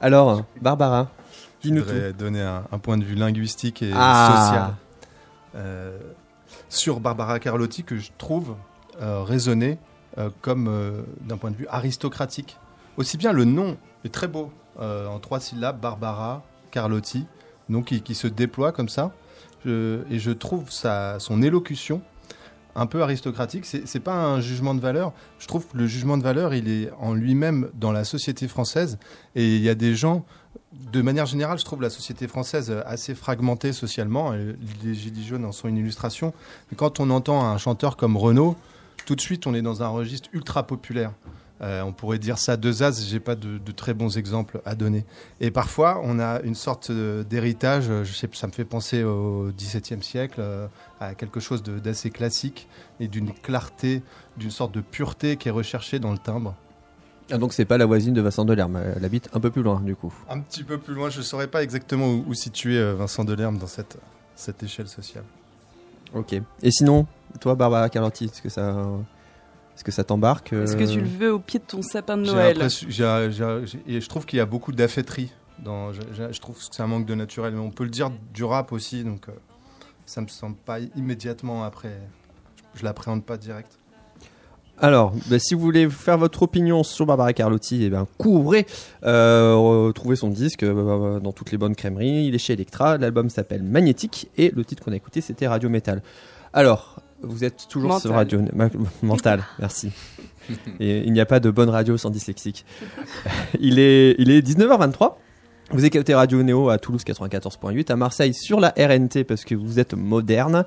[0.01, 1.11] Alors, Barbara,
[1.61, 1.89] dis-nous tout.
[1.89, 4.31] Je voudrais donner un, point de vue linguistique et ah.
[4.45, 4.92] social euh,
[6.69, 8.57] sur Barbara Carlotti que je trouve
[9.01, 9.79] euh, raisonner
[10.19, 12.59] euh, comme d'un point de vue aristocratique.
[12.97, 17.27] Aussi bien le nom est très beau, en trois syllabes, Barbara Carlotti,
[17.69, 19.13] donc qui, se déploie comme ça.
[19.67, 22.03] et je trouve sa, son élocution
[22.75, 23.65] un peu aristocratique.
[23.65, 25.13] C'est pas un jugement de valeur.
[25.39, 28.99] Je trouve que le jugement de valeur, il est en lui-même dans la société française.
[29.35, 30.25] Et il y a des gens
[30.73, 34.33] de manière générale, je trouve la société française assez fragmentée socialement.
[34.83, 36.33] Les Gilets jaunes en sont une illustration.
[36.71, 38.57] Mais quand on entend un chanteur comme Renaud,
[39.05, 41.13] tout de suite, on est dans un registre ultra populaire.
[41.61, 45.05] Euh, on pourrait dire ça deux as, j'ai pas de, très bons exemples à donner.
[45.41, 50.03] Et parfois, on a une sorte d'héritage, je sais, ça me fait penser au XVIIe
[50.03, 50.67] siècle, euh,
[50.99, 54.03] à quelque chose d'assez classique et d'une clarté,
[54.37, 56.57] d'une sorte de pureté qui est recherchée dans le timbre.
[57.31, 59.81] Ah, donc c'est pas la voisine de Vincent Delerme, elle habite un peu plus loin
[59.81, 60.13] du coup.
[60.29, 63.67] Un petit peu plus loin, je saurais pas exactement où, situer euh, Vincent Delerme dans
[63.67, 63.99] cette,
[64.35, 65.25] cette échelle sociale.
[66.15, 66.35] Ok.
[66.35, 67.07] Et sinon,
[67.41, 68.87] toi Barbara Carlotti, est-ce que ça...
[69.75, 72.27] Est-ce que ça t'embarque Est-ce que tu le veux au pied de ton sapin de
[72.27, 72.61] Noël?
[72.61, 75.33] Et je trouve qu'il y a beaucoup d'affêterie.
[75.59, 77.55] Dans, je, trouve que c'est un manque de naturel.
[77.55, 79.33] Mais on peut le dire du rap aussi, donc euh,
[80.05, 81.97] ça me semble pas immédiatement après.
[82.75, 83.79] Je, je l'appréhende pas direct.
[84.83, 88.67] Alors, bah, si vous voulez faire votre opinion sur Barbara Carlotti, eh ben, courez
[89.05, 92.27] euh, son disque euh, dans toutes les bonnes crèmeries.
[92.27, 92.99] Il est chez Electra.
[92.99, 96.03] L'album s'appelle Magnétique et le titre qu'on a écouté c'était Radio Metal.
[96.53, 98.41] Alors, vous êtes toujours sur Radio
[99.03, 99.45] Mental.
[99.61, 99.93] Merci.
[100.81, 102.67] Et il n'y a pas de bonne radio sans dyslexique.
[103.61, 105.15] il est, il est 19h23.
[105.73, 109.81] Vous écoutez Radio Néo à Toulouse 94.8, à Marseille sur la RNT parce que vous
[109.81, 110.67] êtes moderne,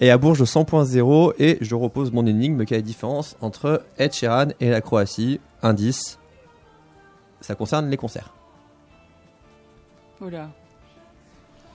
[0.00, 1.34] et à Bourges 100.0.
[1.38, 5.38] Et je repose mon énigme quelle est la différence entre Ed Sheeran et la Croatie
[5.62, 6.18] Indice,
[7.40, 8.34] ça concerne les concerts.
[10.20, 10.50] Oula,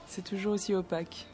[0.06, 1.26] c'est toujours aussi opaque.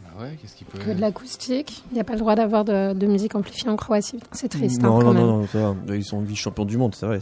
[0.00, 0.78] Bah ouais, qu'est-ce qu'il peut.
[0.78, 4.20] Que de l'acoustique, il n'y a pas le droit d'avoir de, musique amplifiée en Croatie.
[4.32, 4.80] C'est triste.
[4.80, 5.94] Non, hein, non, non, non, ça va.
[5.94, 7.18] Ils sont vice-champions du monde, c'est vrai.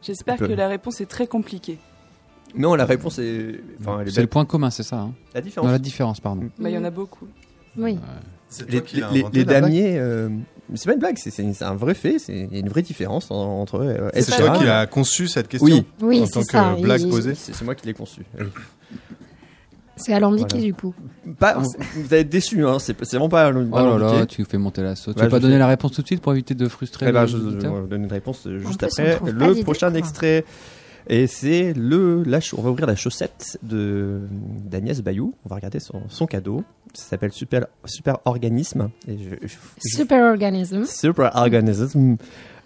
[0.00, 1.78] J'espère que la réponse est très compliquée.
[2.54, 3.60] Non, la réponse est.
[4.08, 4.96] c'est le point commun, c'est ça.
[4.96, 5.12] Hein.
[5.34, 5.70] La différence.
[5.70, 6.48] la différence, pardon.
[6.58, 7.26] Bah, il y en a beaucoup.
[7.76, 7.98] Oui.
[8.68, 8.82] Les,
[9.12, 10.28] les, les damiers, euh,
[10.74, 12.16] c'est pas une blague, c'est un vrai fait.
[12.28, 13.76] Il y a une vraie différence entre.
[13.76, 16.22] Euh, c'est toi qui a conçu cette question oui.
[16.22, 17.34] en tant que blague posée.
[17.34, 18.22] C'est moi qui l'ai conçu.
[19.96, 20.94] C'est alambiqué du coup.
[21.38, 21.68] Pas, vous,
[22.10, 22.78] allez être déçu, hein.
[22.78, 23.78] c'est vraiment pas alambiqué.
[23.78, 25.14] Oh là là, tu fais monter la sauce.
[25.14, 27.26] tu vas pas donner la réponse tout de suite pour éviter de frustrer eh ben,
[27.26, 30.44] Je vais donner une réponse juste après le prochain extrait.
[31.12, 34.20] Et c'est le, la, on va ouvrir la chaussette de
[34.64, 35.34] d'Agnès Bayou.
[35.44, 36.62] On va regarder son, son cadeau.
[36.94, 38.90] Ça s'appelle Super, Super Organisme.
[39.08, 39.18] Et
[39.78, 40.84] Super Organisme.
[40.84, 42.16] Super Organisme.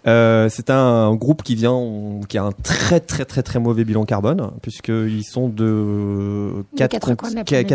[0.05, 4.05] Euh, c'est un, groupe qui vient, qui a un très très très très mauvais bilan
[4.05, 7.15] carbone, puisqu'ils sont de quatre,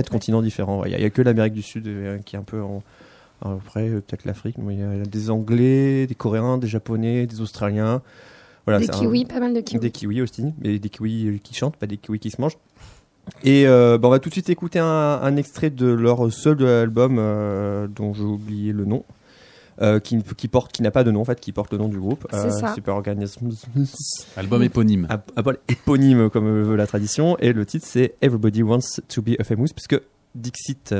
[0.09, 0.85] continents différents.
[0.85, 2.85] Il n'y a, que l'Amérique du Sud euh, qui est un peu en,
[3.42, 8.02] après peut-être l'Afrique, mais il y a des Anglais, des Coréens, des Japonais, des Australiens.
[8.66, 9.81] Voilà, des kiwis, pas mal de kiwis.
[9.81, 12.59] Des kiwis aussi, mais des kiwis qui chantent, pas des kiwis qui se mangent.
[13.44, 17.16] Et euh, bah, on va tout de suite écouter un, extrait de leur seul album
[17.18, 19.05] euh, dont j'ai oublié le nom.
[19.83, 21.88] Euh, qui, qui, porte, qui n'a pas de nom en fait, qui porte le nom
[21.88, 22.27] du groupe.
[22.33, 22.75] C'est ça.
[22.75, 23.49] Super Organism.
[24.37, 25.09] Album éponyme.
[25.37, 27.38] Album éponyme comme veut la tradition.
[27.38, 29.99] Et le titre c'est Everybody Wants to Be a Famous, puisque
[30.35, 30.95] Dixit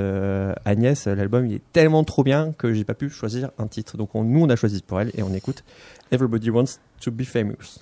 [0.65, 3.97] Agnès, l'album il est tellement trop bien que j'ai pas pu choisir un titre.
[3.97, 5.65] Donc nous on a choisi pour elle et on écoute
[6.11, 7.81] Everybody Wants to Be Famous.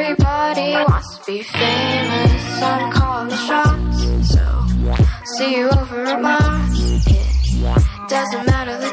[0.00, 2.62] Everybody wants to be famous.
[2.62, 4.32] I'm calling the shots.
[4.32, 4.66] So,
[5.36, 6.70] see you over at mine.
[6.72, 8.90] It doesn't matter the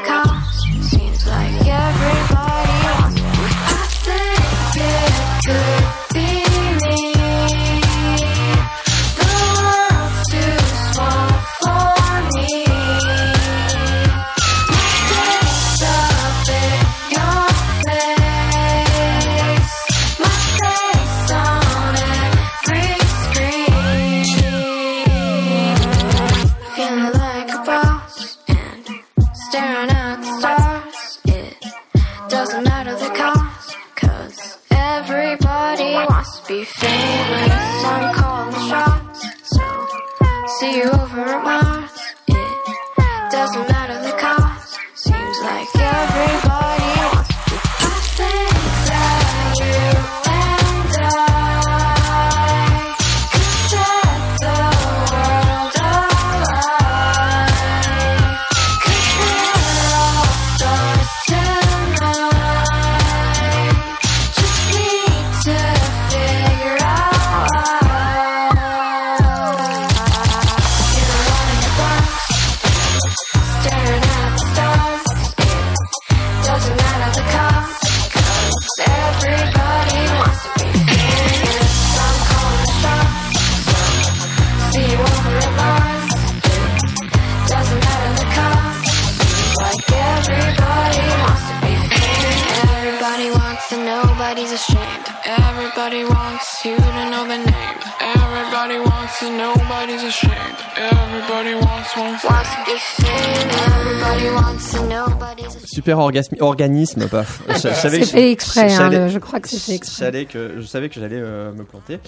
[105.88, 107.08] super organisme.
[107.08, 107.24] Pas.
[107.56, 110.26] c'est fait exprès, hein, je crois que c'est fait exprès.
[110.26, 111.98] Que, je savais que j'allais euh, me planter.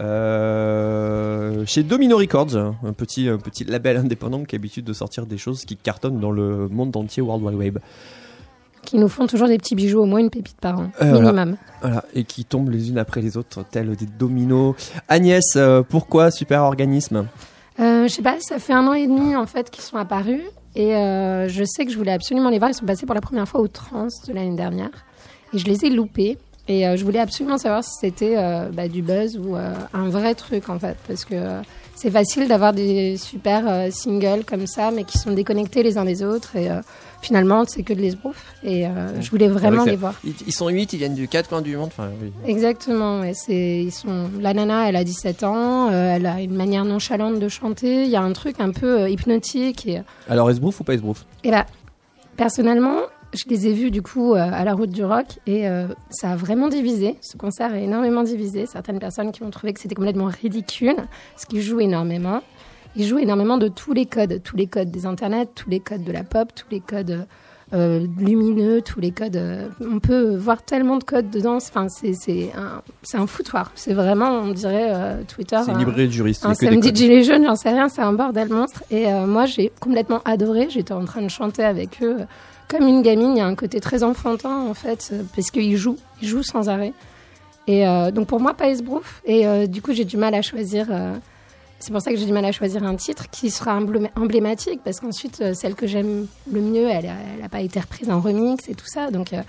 [0.00, 5.26] Euh, chez Domino Records, un petit, un petit label indépendant qui a l'habitude de sortir
[5.26, 7.78] des choses qui cartonnent dans le monde entier World Wide Web.
[8.82, 11.56] Qui nous font toujours des petits bijoux, au moins une pépite par an, euh, minimum.
[11.82, 12.04] Voilà.
[12.14, 14.74] et qui tombent les unes après les autres, tels des dominos.
[15.08, 17.26] Agnès, pourquoi super organisme?
[17.78, 20.42] Je sais pas, ça fait un an et demi en fait qu'ils sont apparus
[20.78, 22.70] et euh, je sais que je voulais absolument les voir.
[22.70, 25.04] Ils sont passés pour la première fois au Trans de l'année dernière.
[25.52, 26.38] Et je les ai loupés.
[26.68, 30.36] Et euh, je voulais absolument savoir si c'était euh, bah, du buzz ou un vrai
[30.36, 30.96] truc en fait.
[31.08, 31.34] Parce que
[31.96, 36.22] c'est facile d'avoir des super singles comme ça, mais qui sont déconnectés les uns des
[36.22, 36.54] autres.
[36.54, 36.68] Et
[37.20, 38.54] finalement, c'est que de l'esbrouf.
[38.62, 40.14] Et euh, je voulais vraiment les voir.
[40.24, 41.88] Ils, sont 8, ils viennent du 4 coins du monde.
[41.88, 42.10] Enfin,
[42.46, 43.20] Exactement.
[43.20, 44.30] Ouais, ils sont...
[44.40, 48.04] La nana, elle a 17 ans, euh, elle a une manière nonchalante de chanter.
[48.04, 49.86] Il y a un truc un peu euh, hypnotique.
[49.86, 50.02] Et...
[50.28, 51.24] Alors, esbrouf ou pas esbrouf?
[51.44, 51.66] Et là,
[52.36, 53.00] personnellement,
[53.34, 55.66] je les ai vus du coup à la route du rock et
[56.08, 57.18] ça a vraiment divisé.
[57.20, 58.64] Ce concert a énormément divisé.
[58.64, 60.96] Certaines personnes qui ont trouvé que c'était complètement ridicule,
[61.36, 62.40] ce qui joue énormément
[62.98, 66.02] il joue énormément de tous les codes, tous les codes des internets, tous les codes
[66.02, 67.26] de la pop, tous les codes
[67.74, 69.36] euh, lumineux, tous les codes.
[69.36, 71.56] Euh, on peut voir tellement de codes dedans.
[71.56, 72.82] Enfin, c'est un,
[73.14, 73.70] un foutoir.
[73.76, 75.58] C'est vraiment, on dirait euh, Twitter.
[75.64, 76.44] C'est librairie de juristes.
[76.44, 77.88] Un samedi gilet jaune, j'en sais rien.
[77.88, 78.82] C'est un bordel monstre.
[78.90, 80.68] Et moi, j'ai complètement adoré.
[80.68, 82.16] J'étais en train de chanter avec eux
[82.68, 83.32] comme une gamine.
[83.32, 86.68] Il y a un côté très enfantin en fait, parce qu'ils jouent, ils jouent sans
[86.68, 86.92] arrêt.
[87.66, 89.20] Et donc pour moi, pas esbrouf.
[89.24, 90.86] Et du coup, j'ai du mal à choisir
[91.78, 93.80] c'est pour ça que j'ai du mal à choisir un titre qui sera
[94.16, 97.08] emblématique, parce qu'ensuite, euh, celle que j'aime le mieux, elle
[97.40, 99.10] n'a pas été reprise en remix et tout ça.
[99.10, 99.42] Donc, euh,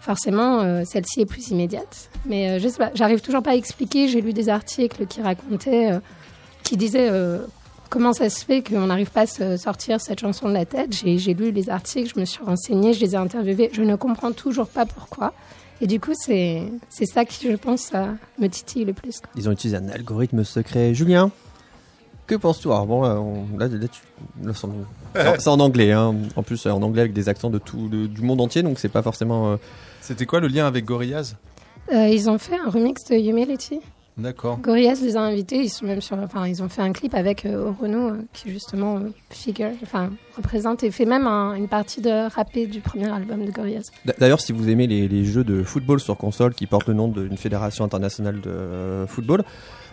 [0.00, 2.10] forcément, euh, celle-ci est plus immédiate.
[2.26, 4.06] Mais je sais pas, j'arrive toujours pas à expliquer.
[4.06, 5.90] J'ai lu des articles qui racontaient,
[6.62, 7.10] qui disaient
[7.90, 10.94] comment ça se fait qu'on n'arrive pas à se sortir cette chanson de la tête.
[10.94, 13.70] J'ai lu les articles, je me suis renseignée, je les ai interviewés.
[13.72, 15.34] Je ne comprends toujours pas pourquoi.
[15.80, 17.92] Et du coup, c'est ça qui, je pense,
[18.38, 19.20] me titille le plus.
[19.36, 20.94] Ils ont utilisé un algorithme secret.
[20.94, 21.30] Julien?
[22.26, 23.02] Que penses-tu Alors bon,
[23.58, 23.68] là,
[25.38, 26.14] c'est en anglais, hein.
[26.36, 29.02] en plus en anglais avec des accents de tout du monde entier, donc c'est pas
[29.02, 29.52] forcément.
[29.52, 29.56] Euh,
[30.00, 31.36] C'était quoi le lien avec Gorillaz?
[31.92, 33.80] Euh, Ils ont fait un remix de Humility.
[34.16, 34.58] D'accord.
[34.58, 37.44] Gorillaz les a invités, ils sont même sur, enfin ils ont fait un clip avec
[37.44, 42.78] euh, Renault qui justement figure, enfin représente et fait même une partie de rappé du
[42.78, 43.90] premier album de Gorillaz.
[44.18, 47.08] D'ailleurs, si vous aimez les, les, jeux de football sur console qui portent le nom
[47.08, 49.42] d'une fédération internationale de football,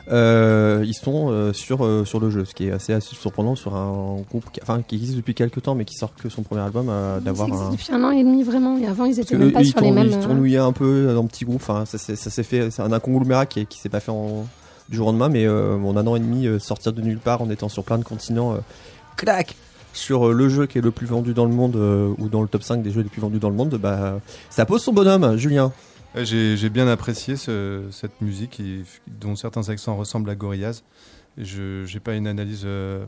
[0.10, 4.18] euh, ils sont sur sur le jeu, ce qui est assez, assez surprenant sur un
[4.30, 6.92] groupe qui, enfin, qui existe depuis quelques temps, mais qui sort que son premier album,
[7.22, 7.72] d'avoir un.
[7.72, 8.78] Depuis un an et demi vraiment.
[8.78, 10.08] Et avant, ils étaient même pas sur les mêmes.
[10.08, 11.62] Ils tournouillaient un peu dans petit groupe.
[11.62, 12.72] Enfin, ça, s'est fait.
[12.72, 14.46] C'est un conglomérat qui, qui s'est pas fait en,
[14.90, 17.50] du jour au lendemain, mais en un an et demi, sortir de nulle part en
[17.50, 18.56] étant sur plein de continents,
[19.18, 19.56] clac
[19.94, 21.76] sur le jeu qui est le plus vendu dans le monde
[22.18, 24.66] ou dans le top 5 des jeux les plus vendus dans le monde, bah ça
[24.66, 25.74] pose son bonhomme, Julien.
[26.16, 28.62] J'ai bien apprécié cette musique
[29.08, 30.84] dont certains accents ressemblent à Gorillaz.
[31.38, 33.06] Je n'ai pas une analyse euh,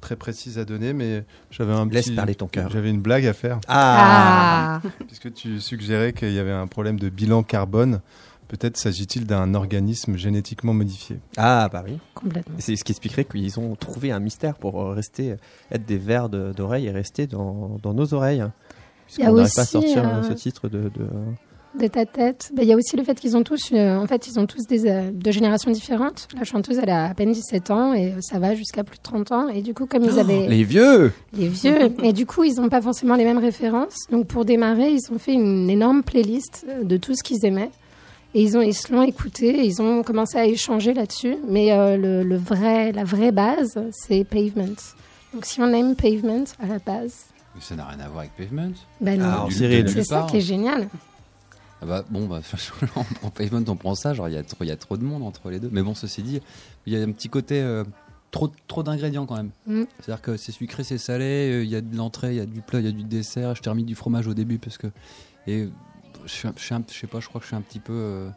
[0.00, 2.68] très précise à donner, mais j'avais un Laisse parler ton cœur.
[2.70, 3.60] J'avais une blague à faire.
[3.68, 4.88] Ah, ah.
[5.06, 8.00] Puisque tu suggérais qu'il y avait un problème de bilan carbone.
[8.48, 11.18] Peut-être s'agit-il d'un organisme génétiquement modifié.
[11.38, 11.98] Ah bah oui.
[12.12, 12.54] Complètement.
[12.58, 15.36] C'est ce qui expliquerait qu'ils ont trouvé un mystère pour rester,
[15.70, 18.44] être des vers d'oreilles et rester dans, nos oreilles.
[19.06, 21.06] Puisqu'on n'arrive pas à sortir euh, ce titre de de
[21.78, 22.50] ta tête.
[22.54, 24.46] Ben, il y a aussi le fait qu'ils ont tous, euh, en fait, ils ont
[24.46, 26.28] tous des, euh, de générations différentes.
[26.36, 29.02] La chanteuse, elle a à peine 17 ans et euh, ça va jusqu'à plus de
[29.02, 29.48] 30 ans.
[29.48, 30.46] Et du coup, comme ils oh, avaient.
[30.48, 31.92] les vieux Les vieux.
[32.02, 34.06] et du coup, ils n'ont pas forcément les mêmes références.
[34.10, 37.70] Donc, pour démarrer, ils ont fait une énorme playlist de tout ce qu'ils aimaient.
[38.34, 41.36] Et ils, ont, ils se l'ont écouté, ils ont commencé à échanger là-dessus.
[41.48, 44.74] Mais le, vrai, la vraie base, c'est Pavement.
[45.34, 47.26] Donc, si on aime Pavement à la base.
[47.54, 48.72] Mais ça n'a rien à voir avec Pavement.
[49.02, 49.48] Ben non.
[49.50, 50.88] c'est ça qui est génial.
[51.82, 52.40] Ah bah, bon, bah,
[52.96, 55.02] on prend Pavement, on prend ça, genre il y, a trop, y a trop de
[55.02, 55.68] monde entre les deux.
[55.72, 56.40] Mais bon, ceci dit,
[56.86, 57.82] il y a un petit côté euh,
[58.30, 59.50] trop, trop d'ingrédients quand même.
[59.66, 59.82] Mm.
[59.98, 62.46] C'est-à-dire que c'est sucré, c'est salé, euh, il y a de l'entrée, il y a
[62.46, 63.56] du plat, il y a du dessert.
[63.56, 64.86] Je termine du fromage au début parce que.
[65.48, 65.68] Et
[66.24, 67.92] je, je, je sais pas, je crois que je suis un petit peu.
[67.92, 68.28] Euh,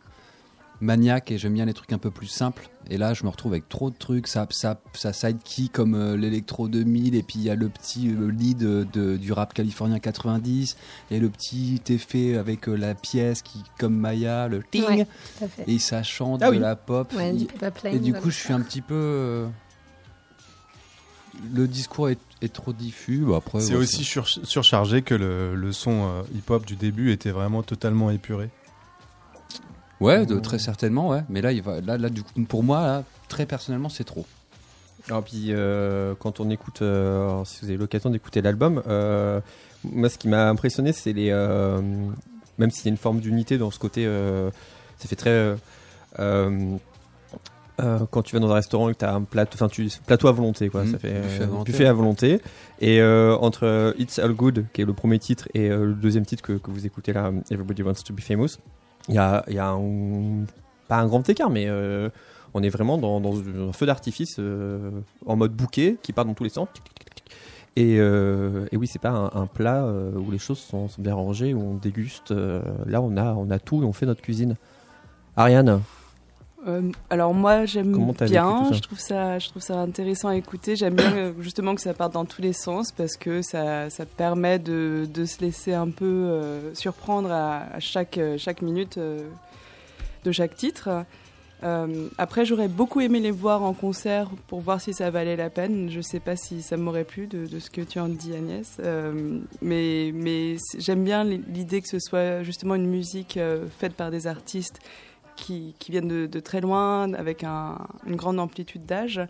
[0.82, 2.70] maniaque et j'aime bien les trucs un peu plus simples.
[2.90, 4.28] Et là, je me retrouve avec trop de trucs.
[4.28, 8.10] Ça, ça, ça sidekick comme euh, l'électro 2000 et puis il y a le petit
[8.10, 10.78] euh, lead de, du rap californien 90
[11.12, 15.06] et le petit effet avec euh, la pièce qui, comme Maya, le ting.
[15.68, 17.12] et ça chante ah de la pop.
[17.86, 19.48] et, du coup, je suis un petit peu.
[21.54, 22.20] le discours est,
[22.54, 23.24] trop diffus.
[23.28, 28.12] Bah, après, c'est aussi surchargé que le, le son hip-hop du début était vraiment totalement
[28.12, 28.52] épuré.
[30.02, 31.22] Ouais, de, très certainement, ouais.
[31.30, 34.26] Mais là, il va, là, là, du coup, pour moi, très personnellement, c'est trop.
[35.10, 39.40] Alors puis euh, quand on écoute, euh, si vous avez l'occasion d'écouter l'album, euh,
[39.84, 41.32] moi ce qui m'a impressionné c'est les,
[42.58, 44.06] même s'il y a une forme d'unité dans ce côté,
[44.98, 45.56] ça fait très,
[46.18, 46.80] quand
[48.24, 50.32] tu vas dans un restaurant et que tu as un plateau, enfin tu plateau à
[50.32, 51.22] volonté quoi, mmh, ça fait
[51.66, 52.42] buffet à volonté.
[52.82, 56.54] Et entre It's All Good qui est le premier titre et le deuxième titre que,
[56.54, 58.58] que vous écoutez là, Everybody Wants to Be Famous,
[59.10, 59.44] il y a,
[60.88, 62.10] pas un grand écart, mais euh,
[62.54, 64.92] on est vraiment dans, un feu d'artifice euh,
[65.26, 66.70] en mode bouquet qui part dans tous les sens.
[67.76, 71.74] Et, euh, oui, c'est pas un, plat où les choses sont, bien rangées, où on
[71.76, 72.32] déguste.
[72.32, 74.56] là, on a, on a tout et on fait notre cuisine.
[75.36, 75.82] Ariane?
[77.10, 80.76] Alors moi j'aime bien, je trouve ça, je trouve ça intéressant à écouter.
[80.76, 84.58] J'aime bien justement que ça parte dans tous les sens parce que ça, ça permet
[84.58, 86.42] de, de, se laisser un peu
[86.74, 90.90] surprendre à, chaque, chaque minute de chaque titre.
[92.18, 95.92] après, j'aurais beaucoup aimé les voir en concert pour voir si ça valait la peine.
[95.92, 98.34] Je ne sais pas si ça m'aurait plu de, de, ce que tu en dis,
[98.34, 98.80] Agnès.
[99.62, 103.38] mais mais j'aime bien l'idée que ce soit justement une musique
[103.78, 104.80] faite par des artistes
[105.36, 109.22] qui, viennent de, très loin, avec une grande amplitude d'âge.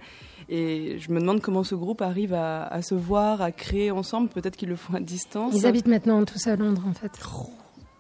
[0.50, 4.30] Et je me demande comment ce groupe arrive à, se voir, à créer ensemble.
[4.30, 5.54] Peut-être qu'ils le font à distance.
[5.56, 7.12] Ils habitent maintenant tous à Londres, en fait.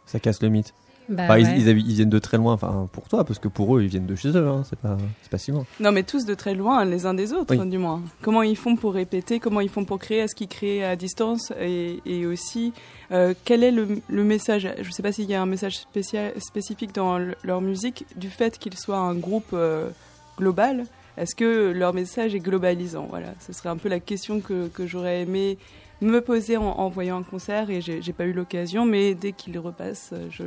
[0.06, 0.74] Ça casse le mythe.
[1.10, 3.88] Bah ils, ils, viennent de très loin, enfin pour toi, parce que pour eux, ils
[3.88, 4.97] viennent de chez eux, hein, c'est pas,
[5.30, 5.66] pas si loin.
[5.80, 8.01] Non, mais tous de très loin, les uns des autres, du moins.
[8.22, 11.51] Comment ils font pour répéter Comment ils font pour créer Est-ce qu'ils créent à distance
[11.60, 12.74] et, et, aussi,
[13.12, 15.78] euh, quel est le, le message Je ne sais pas s'il y a un message
[15.78, 19.89] spécial, spécifique dans leur musique du fait qu'ils soient un groupe euh,
[20.38, 20.86] global.
[21.18, 23.08] Est-ce que leur message est globalisant?
[23.10, 25.58] Voilà, ce serait un peu la question que, que j'aurais aimé
[26.02, 30.14] me poser en, voyant un concert et j'ai pas eu l'occasion, mais dès qu'il repasse,
[30.30, 30.43] je,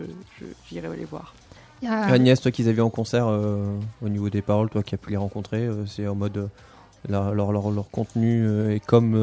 [0.68, 1.34] j'irai les voir.
[1.86, 4.94] Agnès, toi qui les as vus en concert, euh, au niveau des paroles, toi qui
[4.94, 6.46] as pu les rencontrer, euh, c'est en mode euh,
[7.08, 9.14] leur, leur, leur, contenu est comme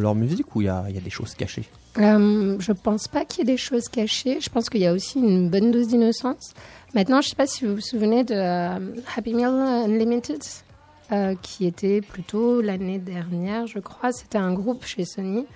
[0.00, 1.68] leur musique ou il y a, y a, des choses cachées?
[1.96, 4.40] Je pense pas qu'il y ait des choses cachées.
[4.40, 6.54] Je pense qu'il y a aussi une bonne dose d'innocence.
[6.94, 8.34] Maintenant, je sais pas si vous vous souvenez de
[9.16, 10.42] Happy Meal Unlimited.
[11.40, 14.10] qui était plutôt l'année dernière, je crois.
[14.10, 15.46] C'était un groupe chez Sony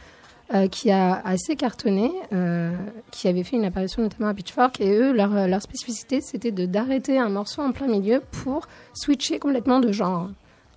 [0.52, 2.76] euh, qui a assez cartonné, euh,
[3.10, 4.78] qui avait fait une apparition notamment à Pitchfork.
[4.78, 9.90] Et eux, leur, spécificité, c'était d'arrêter un morceau en plein milieu pour switcher complètement de
[9.90, 10.28] genre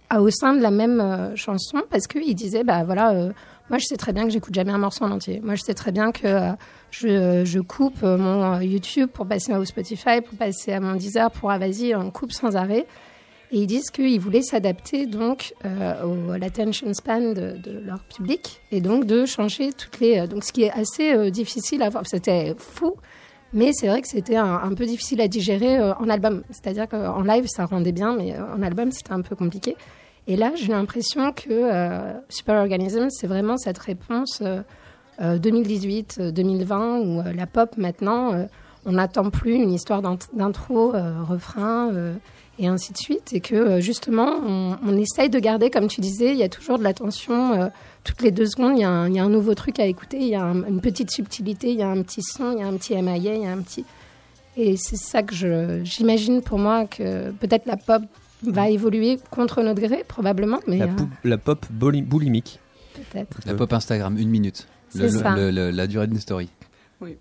[0.10, 3.14] à, au sein de la même euh, chanson, parce qu'ils disaient, bah voilà,
[3.70, 5.42] moi je sais très bien que j'écoute jamais un morceau en entier.
[5.44, 6.54] Moi je sais très bien que
[6.92, 11.58] je, coupe mon YouTube pour passer au Spotify, pour passer à mon Deezer, pour ah,
[11.58, 12.88] vas-y, on coupe sans arrêt.
[13.52, 18.82] Et ils disent qu'ils voulaient s'adapter donc euh, à l'attention span de, leur public et
[18.82, 20.20] donc de changer toutes les.
[20.20, 22.04] Euh, donc ce qui est assez euh, difficile à voir.
[22.06, 22.96] C'était fou,
[23.54, 26.44] mais c'est vrai que c'était un, peu difficile à digérer en album.
[26.50, 29.78] C'est-à-dire qu'en live ça rendait bien, mais en album c'était un peu compliqué.
[30.28, 31.72] Et là j'ai l'impression que
[32.28, 34.44] Super Organism c'est vraiment cette réponse
[35.22, 38.46] 2018-2020 où la pop maintenant
[38.86, 40.92] on n'attend plus une histoire d'intro,
[41.30, 42.18] refrain
[42.60, 43.34] et ainsi de suite.
[43.34, 46.78] Et que euh, justement, on, essaye de garder, comme tu disais, il y a toujours
[46.78, 47.54] de l'attention.
[47.54, 47.68] Euh,
[48.04, 49.86] toutes les deux secondes, il y, a un, il y, a un, nouveau truc à
[49.86, 52.64] écouter, il y a une petite subtilité, il y a un petit son, il y
[52.64, 53.86] a un petit MIA, il y a un petit.
[54.56, 58.04] Et c'est ça que j'imagine pour moi que peut-être la pop
[58.44, 60.60] va évoluer contre notre gré, probablement.
[60.68, 62.60] Mais la, euh, la pop boulimique.
[62.94, 63.40] Peut-être.
[63.46, 64.68] La pop Instagram, une minute.
[64.90, 65.36] C'est ça.
[65.36, 66.50] la durée d'une story.
[67.02, 67.18] Oui.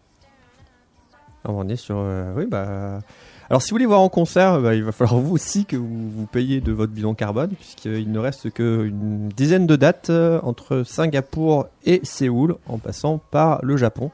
[1.44, 1.96] on est sur.
[2.36, 3.00] oui, bah.
[3.48, 6.10] Alors si vous voulez voir en concert, bah, il va falloir vous aussi que vous,
[6.10, 10.82] vous payiez de votre bilan carbone, puisqu'il ne reste qu'une dizaine de dates euh, entre
[10.82, 14.10] Singapour et Séoul, en passant par le Japon.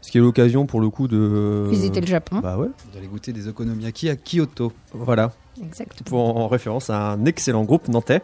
[0.00, 1.66] Ce qui est l'occasion pour le coup de...
[1.68, 2.38] Visiter le Japon.
[2.40, 2.68] Bah ouais.
[2.94, 4.72] D'aller goûter des okonomiyaki à Kyoto.
[4.92, 5.32] Voilà.
[5.60, 6.04] Exactement.
[6.04, 8.22] Pour, en référence à un excellent groupe nantais.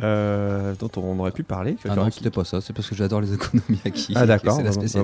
[0.00, 1.76] Euh, dont on aurait pu parler.
[1.86, 3.78] Ah non, c'était pas ça, c'est parce que j'adore les économies
[4.14, 4.58] Ah d'accord,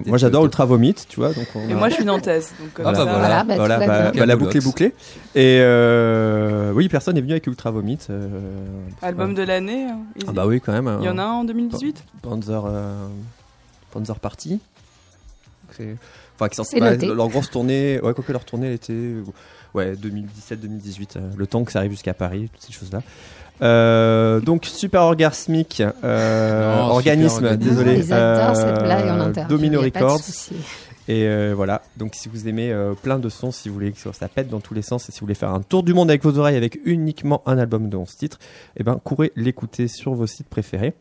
[0.06, 1.34] moi j'adore Ultra Vomit, tu vois.
[1.34, 2.52] Donc Et moi je suis nantaise.
[2.58, 4.94] Donc ah bah voilà, bah, voilà, bah, bah, la boucle est bouclée.
[5.34, 7.98] Et euh, oui, personne n'est venu avec Ultra Vomit.
[8.08, 8.28] Euh,
[9.02, 10.98] Album de l'année hein, Ah bah oui, quand même.
[11.00, 12.64] Il y en a un en 2018 Panzer,
[13.92, 14.58] Panzer Party.
[16.40, 19.14] Enfin, qui leur grosse tournée, ouais, quoi que leur tournée elle était
[19.74, 23.02] ouais, 2017-2018, le temps que ça arrive jusqu'à Paris, toutes ces choses-là.
[23.60, 28.04] Euh, donc super orgasmique, euh, organisme, désolé.
[28.12, 30.20] Euh, Domino Records.
[31.08, 34.12] Et euh, voilà, donc si vous aimez euh, plein de sons, si vous voulez que
[34.12, 36.10] ça pète dans tous les sens, et si vous voulez faire un tour du monde
[36.10, 38.38] avec vos oreilles avec uniquement un album de 11 titres,
[38.76, 40.92] et eh ben courez l'écouter sur vos sites préférés.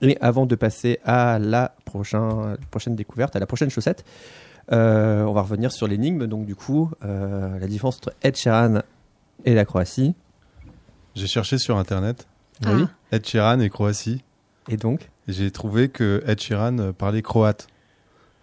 [0.00, 4.04] Et avant de passer à la prochaine, prochaine découverte, à la prochaine chaussette,
[4.70, 6.26] on va revenir sur l'énigme.
[6.26, 8.80] Donc du coup, la différence entre Ed Sheeran
[9.44, 10.14] et la Croatie.
[11.14, 12.26] J'ai cherché sur internet.
[12.66, 12.84] Oui.
[13.10, 14.22] Ed Sheeran et Croatie.
[14.68, 17.66] Et donc J'ai trouvé que Ed Sheeran parlait croate.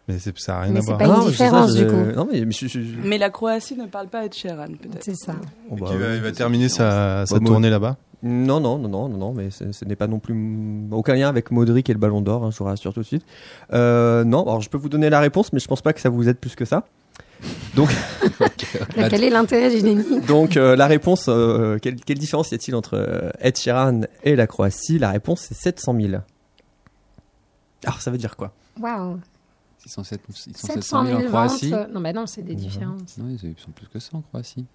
[0.07, 0.99] Mais ça n'a rien mais à voir.
[0.99, 1.93] C'est pas une différence du coup.
[2.15, 2.43] Non, mais,
[3.03, 5.03] mais, la Croatie ne parle pas Ed Sheeran, peut-être.
[5.03, 5.35] C'est ça.
[5.69, 7.97] Oh, bah, il, va, terminer sa, sa tournée là-bas?
[8.21, 10.35] Non, non, non, non, non, non, mais ce n'est pas non plus
[10.91, 13.23] aucun lien avec Modric et le Ballon d'Or, hein, je vous rassure tout de suite.
[13.71, 16.09] Euh, non, alors je peux vous donner la réponse, mais je pense pas que ça
[16.09, 16.85] vous aide plus que ça.
[17.75, 17.89] Donc,
[19.09, 22.95] quel est l'intérêt d'une énigme Donc, euh, la réponse, euh, quelle, différence y a-t-il entre
[22.95, 24.99] euh, Ed Sheeran et la Croatie?
[24.99, 26.07] La réponse, c'est 700 000.
[27.85, 28.53] Alors, ça veut dire quoi?
[28.79, 29.19] Waouh
[29.85, 31.71] ils sont, 700 000 en Croatie.
[31.91, 33.17] non, mais non, c'est des différences.
[33.17, 34.65] Non, ils sont plus que ça en Croatie.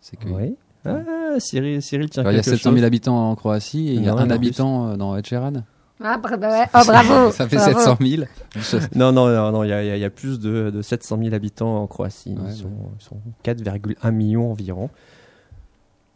[0.00, 0.28] C'est que...
[0.28, 0.56] Oui.
[0.86, 1.00] Ah,
[1.38, 4.14] Cyril, Cyril tient Il y a 700 000 habitants en Croatie et il y a
[4.14, 5.64] un habitant dans Ed Sheeran.
[6.04, 8.24] Ah, bah oh, bravo Ça fait 700 000
[8.94, 11.82] Non, non, non, non, il y a, y a, plus de, de 700 000 habitants
[11.82, 12.36] en Croatie.
[12.46, 14.90] ils, sont, sont 4,1 millions environ.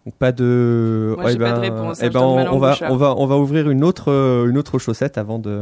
[0.05, 1.15] Donc pas de.
[1.19, 1.99] Moi, ben, pas de réponse.
[2.03, 4.11] Eh hein, ben, on, va, on va, on va ouvrir une autre,
[4.49, 5.61] une autre chaussette avant de.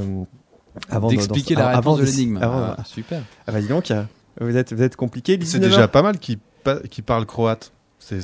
[0.90, 2.38] Avant d'expliquer la réponse de l'énigme.
[2.42, 3.22] Ah, super.
[3.46, 3.92] Ah, bah dis donc,
[4.40, 5.38] vous êtes, vous êtes compliqué.
[5.44, 6.38] C'est déjà pas mal qui,
[6.90, 7.72] qui parle croate.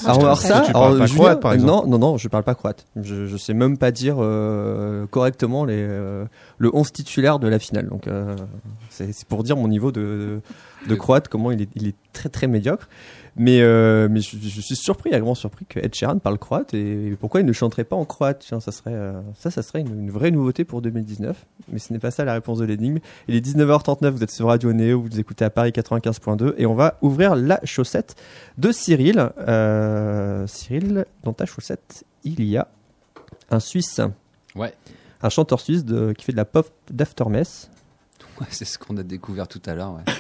[0.06, 1.72] Alors, ça, tu parles pas croate, par exemple.
[1.72, 2.86] Non, non, non, je parle pas croate.
[2.96, 6.24] Je, je sais même pas dire euh, correctement les, euh,
[6.58, 7.88] le 11 titulaire de la finale.
[7.88, 8.36] Donc, euh,
[8.90, 10.40] c'est pour dire mon niveau de,
[10.88, 12.88] de, croate, comment il est, il est très très médiocre.
[13.36, 17.40] Mais, euh, mais je, suis surpris, grand surpris que Ed Sheeran parle croate et pourquoi
[17.40, 18.40] il ne chanterait pas en croate?
[18.40, 21.46] Tiens, ça serait, euh, ça, ça serait une, vraie nouveauté pour 2019.
[21.72, 22.98] Mais ce n'est pas ça la réponse de l'énigme.
[23.28, 26.74] Il est 19h39, vous êtes sur Radio Néo, vous écoutez à Paris 95.2 et on
[26.74, 28.16] va ouvrir la chaussette
[28.58, 29.30] de Cyril.
[29.38, 32.68] Euh, Cyril, dans ta chaussette, il y a
[33.50, 34.00] un Suisse.
[34.54, 34.74] Ouais.
[35.22, 37.70] Un chanteur suisse de, qui fait de la pop d'aftermess.
[38.40, 40.12] Ouais, c'est ce qu'on a découvert tout à l'heure, ouais.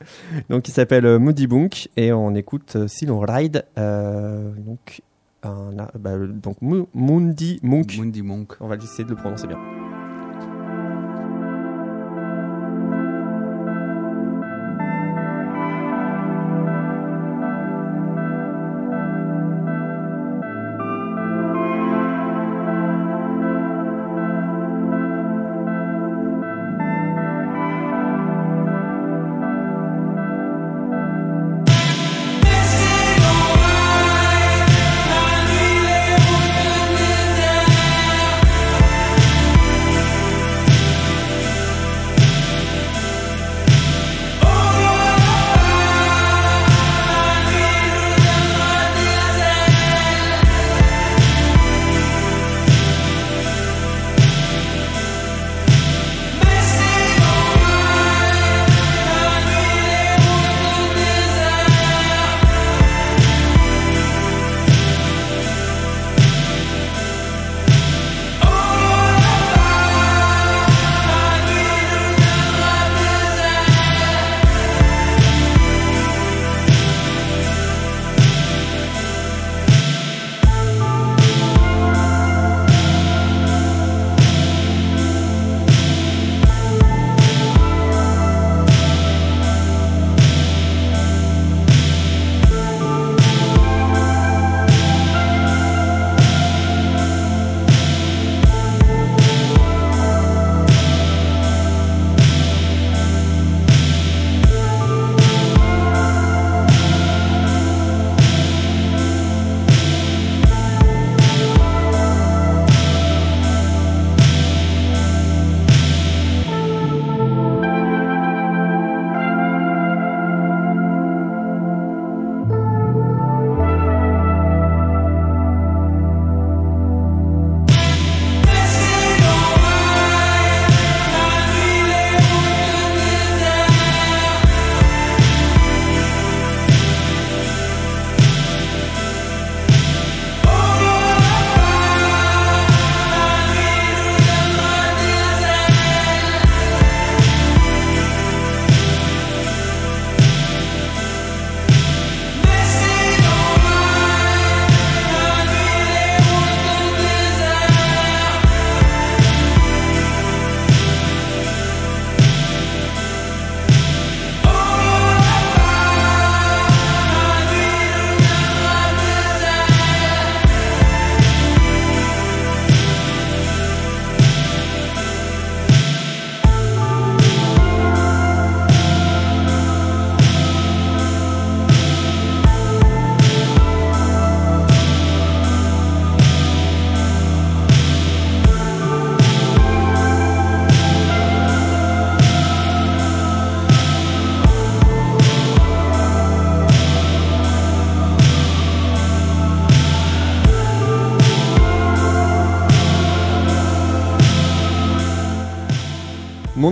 [0.48, 5.02] donc il s'appelle euh, Moody Bunk et on écoute euh, si l'on ride euh, donc
[5.42, 6.56] un, bah, donc
[6.94, 7.96] Mundi Monk.
[7.98, 8.54] Mundi Monk.
[8.60, 9.58] On va essayer de le prononcer bien.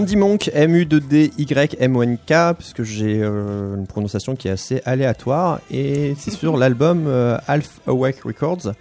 [0.04, 6.58] Mondy Monk, M-U-D-Y-M-O-N-K, puisque j'ai euh, une prononciation qui est assez aléatoire, et c'est sur
[6.58, 8.74] l'album euh, Half Awake Records.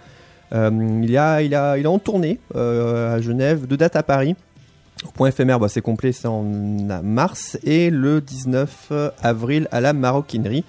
[0.52, 4.36] Euh, il, a, il, a, il a en tournée à Genève, deux dates à Paris.
[5.02, 9.94] Au point éphémère, bah, c'est complet, c'est en mars, et le 19 avril à la
[9.94, 10.66] Maroquinerie.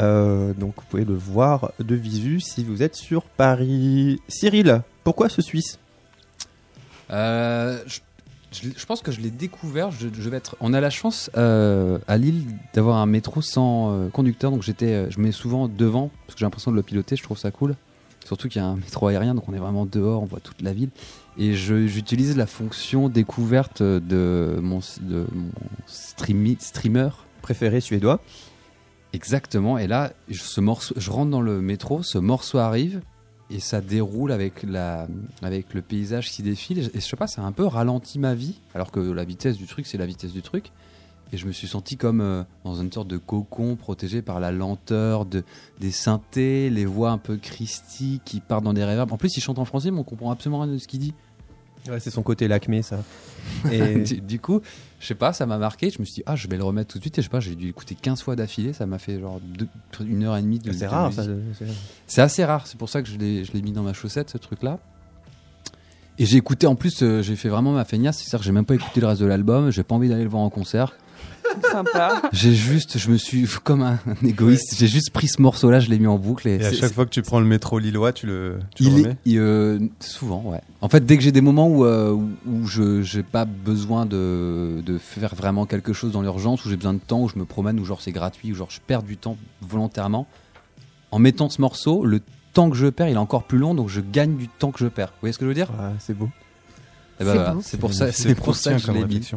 [0.00, 4.20] donc vous pouvez le voir de visu si vous êtes sur Paris.
[4.26, 5.78] Cyril, pourquoi ce Suisse?
[7.12, 7.78] Euh,
[8.54, 9.90] je, pense que je l'ai découvert.
[10.60, 14.92] On a la chance euh, à Lille d'avoir un métro sans euh, conducteur, donc j'étais,
[14.92, 17.16] euh, je mets souvent devant parce que j'ai l'impression de le piloter.
[17.16, 17.74] Je trouve ça cool.
[18.24, 20.62] Surtout qu'il y a un métro aérien, donc on est vraiment dehors, on voit toute
[20.62, 20.90] la ville.
[21.36, 25.50] Et j'utilise la fonction découverte de mon, de mon
[25.86, 27.08] streamer
[27.42, 28.20] préféré suédois.
[29.12, 29.76] Exactement.
[29.78, 33.02] Et là, ce morceau, je rentre dans le métro, ce morceau arrive,
[33.50, 35.06] et ça déroule avec, la,
[35.42, 36.78] avec le paysage qui défile.
[36.78, 39.56] Et je sais pas, ça a un peu ralenti ma vie, alors que la vitesse
[39.56, 40.72] du truc, c'est la vitesse du truc.
[41.32, 44.52] Et je me suis senti comme euh, dans une sorte de cocon protégé par la
[44.52, 45.42] lenteur de,
[45.80, 49.12] des synthés, les voix un peu christiques qui partent dans des réverbes.
[49.12, 51.14] En plus, il chante en français, mais on comprend absolument rien de ce qu'il dit.
[51.88, 53.02] Ouais, c'est son côté lacmé, ça.
[53.70, 54.60] Et du, coup,
[55.00, 55.90] je sais pas, ça m'a marqué.
[55.90, 57.18] Je me suis dit, ah, je vais le remettre tout de suite.
[57.18, 58.72] Et je sais pas, j'ai dû l'écouter 15 fois d'affilée.
[58.72, 59.40] Ça m'a fait genre
[60.00, 60.72] une heure et demie de.
[60.72, 61.24] C'est rare, ça.
[62.06, 62.66] C'est assez rare.
[62.66, 64.78] C'est pour ça que je l'ai mis dans ma chaussette, ce truc-là.
[66.18, 68.18] Et j'ai écouté en plus, euh, j'ai fait vraiment ma feignasse.
[68.18, 69.70] C'est-à-dire que j'ai même pas écouté le reste de l'album.
[69.70, 70.92] J'ai pas envie d'aller le voir en concert.
[71.70, 72.22] Sympa.
[72.32, 75.98] J'ai juste, je me suis, comme un, égoïste, j'ai juste pris ce morceau-là, je l'ai
[75.98, 76.48] mis en boucle.
[76.48, 79.16] Et, à chaque fois que tu prends le métro lillois, tu le, tu il remets
[79.28, 80.60] euh, Souvent, ouais.
[80.80, 84.82] En fait, dès que j'ai des moments où, euh, où je n'ai pas besoin de,
[84.84, 87.44] de faire vraiment quelque chose dans l'urgence, où j'ai besoin de temps, où je me
[87.44, 90.26] promène, où genre c'est gratuit, où genre je perds du temps volontairement,
[91.10, 92.20] en mettant ce morceau, le
[92.52, 94.78] temps que je perds, il est encore plus long, donc je gagne du temps que
[94.78, 95.08] je perds.
[95.08, 95.70] Vous voyez ce que je veux dire?
[95.98, 96.28] C'est beau.
[97.20, 99.30] Eh ben c'est pour ça, c'est pour ça que je l'ai mis.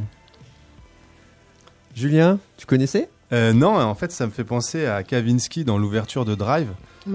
[1.98, 3.10] Julien, tu connaissais?
[3.34, 6.70] Euh, Non, en fait, ça me fait penser à Kavinsky dans l'ouverture de Drive.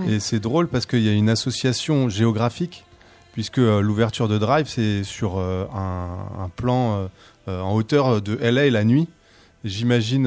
[0.08, 2.84] Et c'est drôle parce qu'il y a une association géographique,
[3.32, 7.08] puisque euh, l'ouverture de Drive, c'est sur euh, un, plan
[7.46, 9.06] en hauteur de LA la nuit.
[9.62, 10.24] J'imagine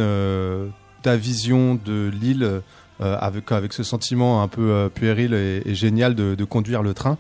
[1.01, 2.61] ta vision de l'île
[3.01, 7.17] avec, avec ce sentiment un peu puéril et, génial de, conduire le train.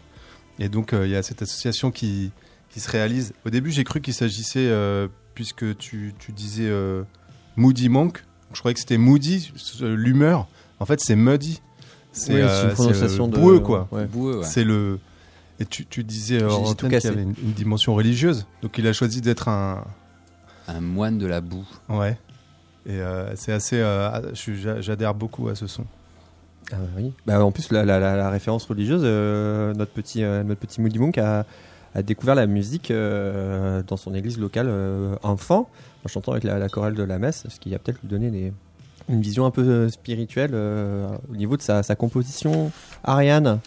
[0.59, 2.31] Et donc, il y a cette association qui,
[2.69, 3.33] qui se réalise.
[3.45, 4.71] Au début, j'ai cru qu'il s'agissait,
[5.33, 6.71] puisque tu, tu disais
[7.55, 8.23] Moody Monk.
[8.53, 9.51] Je croyais que c'était Moody,
[9.81, 10.47] l'humeur.
[10.79, 11.61] En fait, c'est Muddy.
[12.11, 13.89] C'est une euh, prononciation de boueux, quoi.
[14.43, 14.99] C'est le.
[15.59, 18.45] Et tu, tu disais euh, qu'il y avait une, dimension religieuse.
[18.61, 19.83] Donc il a choisi d'être un.
[20.67, 21.67] Un moine de la boue.
[21.89, 22.17] Ouais.
[22.85, 23.83] Et euh, c'est assez.
[24.79, 25.85] J'adhère beaucoup à ce son.
[26.71, 27.13] Ah oui.
[27.25, 29.03] Bah, en plus, la, la, référence religieuse,
[29.77, 31.45] notre petit, notre petit Moody Monk a,
[31.95, 34.69] a découvert la musique dans son église locale
[35.23, 35.69] enfant
[36.05, 38.51] en chantant avec la, chorale de la messe, ce qui a peut-être lui donné
[39.09, 42.71] une vision un peu euh, spirituelle euh, au niveau de sa, composition.
[43.03, 43.59] Ariane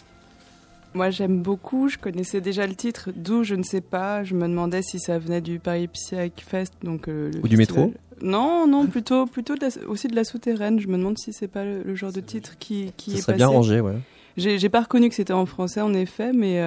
[0.95, 1.87] moi, j'aime beaucoup.
[1.87, 4.23] Je connaissais déjà le titre, d'où je ne sais pas.
[4.23, 7.93] Je me demandais si ça venait du Paris Psych Fest, donc euh, ou du métro.
[8.23, 9.53] Non, non, plutôt, plutôt
[9.87, 10.79] aussi de la souterraine.
[10.79, 13.37] Je me demande si c'est pas le, genre de titre qui, qui ça est passé.
[13.37, 13.97] bien rangé, ouais.
[14.35, 16.59] J'ai pas reconnu que c'était en français, en effet, mais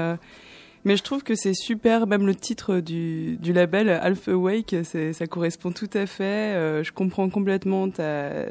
[0.85, 5.27] mais je trouve que c'est super, même le titre du, du label Alpha Wake, ça
[5.27, 6.25] correspond tout à fait.
[6.55, 8.47] Euh, je comprends complètement ta,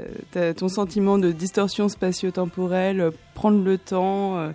[0.55, 4.37] ton sentiment de distorsion spatio-temporelle, prendre le temps.
[4.39, 4.51] Euh,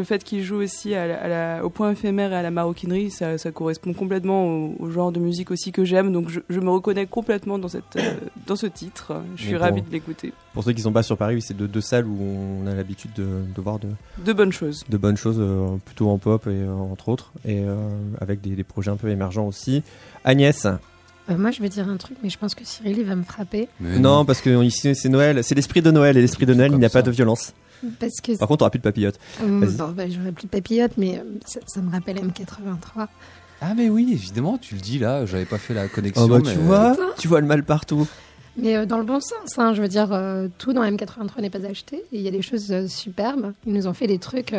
[0.00, 3.92] le fait qu'il joue aussi à au point éphémère et à la maroquinerie, ça, correspond
[3.92, 6.12] complètement au, genre de musique aussi que j'aime.
[6.12, 8.14] Donc je, me reconnais complètement dans, cette, euh,
[8.46, 9.22] dans ce titre.
[9.36, 10.32] Je suis ravie de l'écouter.
[10.54, 13.12] Pour ceux qui ne sont pas sur Paris, c'est deux, salles où on a l'habitude
[13.14, 13.88] de, voir de,
[14.24, 14.84] de bonnes choses.
[14.88, 17.62] De bonnes choses, euh, plutôt en pop et euh, entre autres, et
[18.20, 19.82] avec des, projets un peu émergents aussi.
[20.24, 20.66] Agnès
[21.28, 23.68] moi, je vais dire un truc, mais je pense que Cyril, il va me frapper.
[23.80, 25.44] non, parce que ici, c'est Noël.
[25.44, 26.16] C'est l'esprit de Noël.
[26.16, 27.54] Et l'esprit de Noël, il n'y a pas de violence.
[27.98, 29.18] Parce que Par contre, t'auras plus de papillotes.
[29.42, 31.22] Mmh, bon, bah, j'aurai plus de papillotes, mais euh,
[31.66, 33.08] ça, me rappelle M83.
[33.62, 36.24] Ah mais oui, évidemment, tu le dis là, j'avais pas fait la connexion.
[36.24, 38.06] Oh bah, tu vois, tu vois le mal partout.
[38.56, 41.50] Mais euh, dans le bon sens, hein, je veux dire, euh, tout dans M83 n'est
[41.50, 42.02] pas acheté.
[42.12, 43.52] Il y a des choses superbes.
[43.66, 44.54] Ils nous ont fait des trucs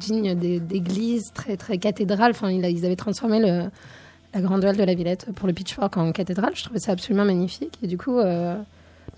[0.00, 2.32] dignes d'églises, très très cathédrales.
[2.32, 3.64] Enfin, ils avaient transformé le,
[4.34, 6.52] la grande de la Villette pour le Pitchfork en cathédrale.
[6.54, 7.78] Je trouvais ça absolument magnifique.
[7.82, 8.18] Et du coup,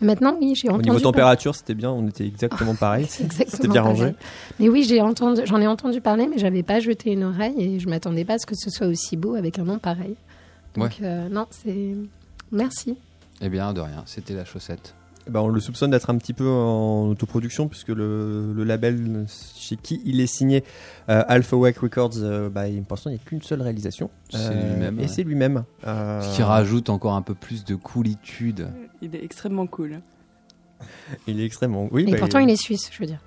[0.00, 0.90] Maintenant, oui, j'ai entendu.
[0.90, 3.06] Au niveau température, c'était bien, on était exactement pareil.
[3.06, 4.14] c'était bien rangé.
[4.60, 7.80] Mais oui, j'ai entendu, j'en ai entendu parler, mais j'avais pas jeté une oreille et
[7.80, 10.14] je m'attendais pas à ce que ce soit aussi beau avec un nom pareil.
[10.76, 11.94] Donc, euh, non, c'est.
[12.52, 12.96] Merci.
[13.40, 14.94] Eh bien, de rien, c'était la chaussette.
[15.28, 19.26] Bah, on le soupçonne d'être un petit peu en autoproduction puisque le, le label
[19.56, 20.64] chez qui il est signé,
[21.08, 24.10] euh, Alpha Wake Records, euh, bah, pour l'instant il n'y a qu'une seule réalisation.
[24.30, 25.00] C'est lui-même.
[25.00, 25.64] Et c'est lui-même.
[26.34, 28.68] Qui rajoute encore un peu plus de coolitude.
[29.02, 30.00] Il est extrêmement cool.
[31.26, 31.88] il est extrêmement.
[31.90, 33.20] Oui, et bah, pourtant il est suisse, je veux dire.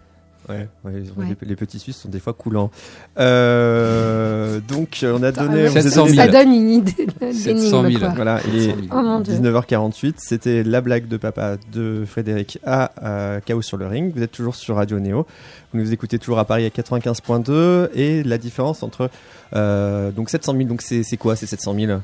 [0.52, 1.04] Ouais,
[1.42, 2.72] Les, petits Suisses sont des fois coulants.
[3.20, 5.70] Euh, donc, on a donné.
[5.70, 8.12] Ça donne une idée d'énigme.
[8.16, 10.16] Voilà, il est 19h48.
[10.18, 14.14] C'était la blague de papa de Frédéric à Chaos sur le ring.
[14.16, 15.26] Vous êtes toujours sur Radio Néo.
[15.74, 17.90] Vous nous écoutez toujours à Paris à 95.2.
[17.94, 19.10] Et la différence entre.
[19.54, 22.00] Euh, donc 700 000, donc c'est quoi ces 700 000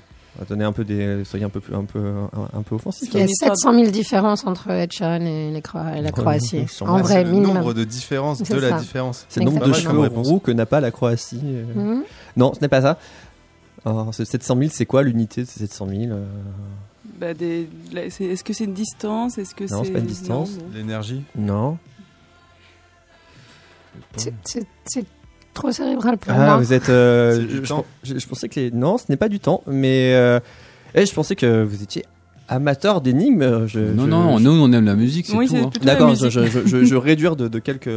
[0.46, 2.14] donner un peu des soyez un peu un peu
[2.54, 3.10] un, peu offensif.
[3.14, 6.66] Il y a 700 000 différences entre Ed Sheeran et, la Croatie.
[6.82, 7.50] en vrai, minimum.
[7.50, 9.26] Le nombre de différences de la différence.
[9.30, 11.42] C'est le nombre de cheveux roux que n'a pas la Croatie.
[11.44, 11.74] Euh.
[11.76, 12.04] Mhm.
[12.36, 12.98] Non, ce n'est pas ça.
[13.86, 16.26] Alors, ce 700 000, c'est quoi l'unité de ces 700 000 euh?
[17.20, 19.38] bah, Est-ce que c'est une distance?
[19.38, 20.52] Est-ce que non, c'est pas une distance.
[20.74, 21.78] L'énergie Non.
[24.16, 25.06] C'est
[25.58, 26.58] trop cérébral pour ah, moi.
[26.58, 26.90] vous êtes.
[26.90, 27.46] Euh,
[28.04, 28.72] je, je, pensais que les.
[28.72, 30.14] Non, ce n'est pas du temps, mais.
[30.14, 30.40] Euh,
[30.96, 32.06] eh, je pensais que vous étiez
[32.48, 33.68] amateur d'énigmes.
[33.76, 35.56] non, non, nous on aime la musique, c'est oui, tout.
[35.56, 35.70] Hein.
[35.82, 37.90] D'accord, je, je, je, réduire de, de quelques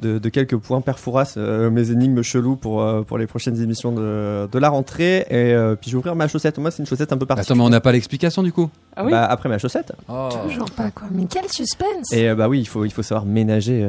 [0.00, 4.48] de, quelques points Perfouras, euh, mes énigmes chelous pour, euh, pour les prochaines émissions de,
[4.50, 5.26] de la rentrée.
[5.28, 6.58] Et euh, puis je vais ouvrir ma chaussette.
[6.58, 7.52] Moi, c'est une chaussette un peu particulière.
[7.52, 9.92] Attends, mais on n'a pas l'explication du coup ah oui bah, Après ma chaussette.
[10.08, 10.28] Oh.
[10.48, 11.08] Toujours pas quoi.
[11.10, 13.86] Mais quel suspense Et bah oui, il faut, il faut savoir ménager,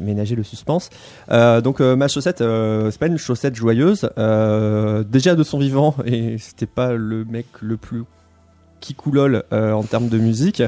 [0.00, 0.90] ménager le suspense.
[1.28, 4.08] donc ma chaussette, c'est pas une chaussette joyeuse.
[5.08, 8.04] déjà de son vivant, et c'était pas le mec le plus
[8.80, 10.62] qui coulole en termes de musique.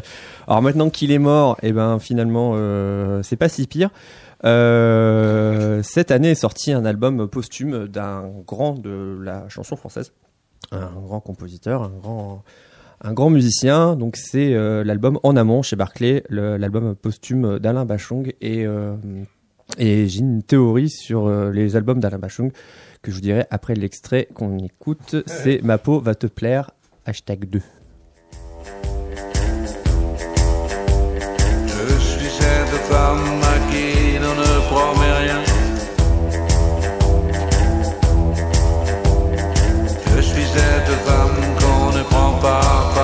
[0.46, 2.54] Alors maintenant qu'il est mort, et eh ben finalement
[3.22, 3.90] c'est pas si pire.
[4.44, 10.12] Euh, cette année est sorti un album posthume d'un grand de la chanson française,
[10.72, 12.42] un grand compositeur, un grand,
[13.02, 13.96] un grand musicien.
[13.96, 18.96] Donc c'est euh, l'album En amont chez Barclay, l'album posthume d'Alain Bachung et euh,
[19.78, 22.50] et j'ai une théorie sur les albums d'Alain Bachung
[23.02, 25.16] que je vous dirai après l'extrait qu'on écoute.
[25.26, 26.72] C'est Ma peau va te plaire,
[27.06, 27.62] hashtag 2.
[40.52, 42.99] Cette femme qu'on ne prend pas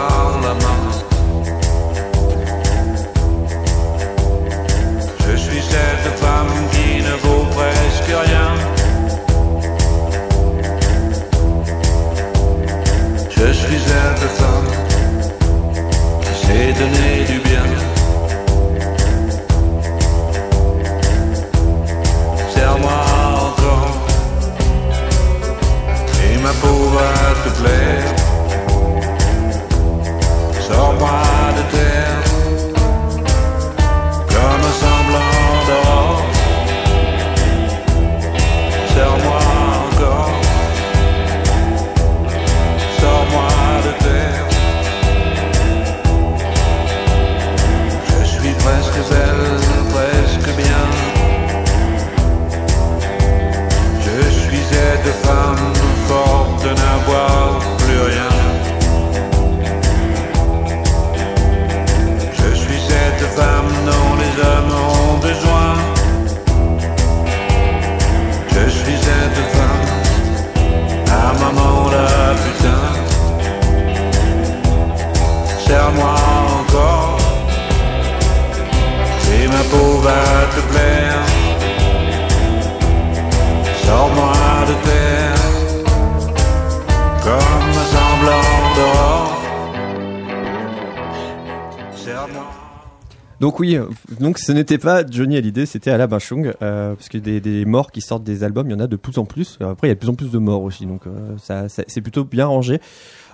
[93.40, 93.78] Donc oui,
[94.18, 97.92] donc ce n'était pas Johnny Hallyday, c'était Alain Chung, euh, parce que des, des, morts
[97.92, 99.58] qui sortent des albums, il y en a de plus en plus.
[99.60, 101.82] Après, il y a de plus en plus de morts aussi, donc euh, ça, ça
[101.86, 102.80] c'est plutôt bien rangé.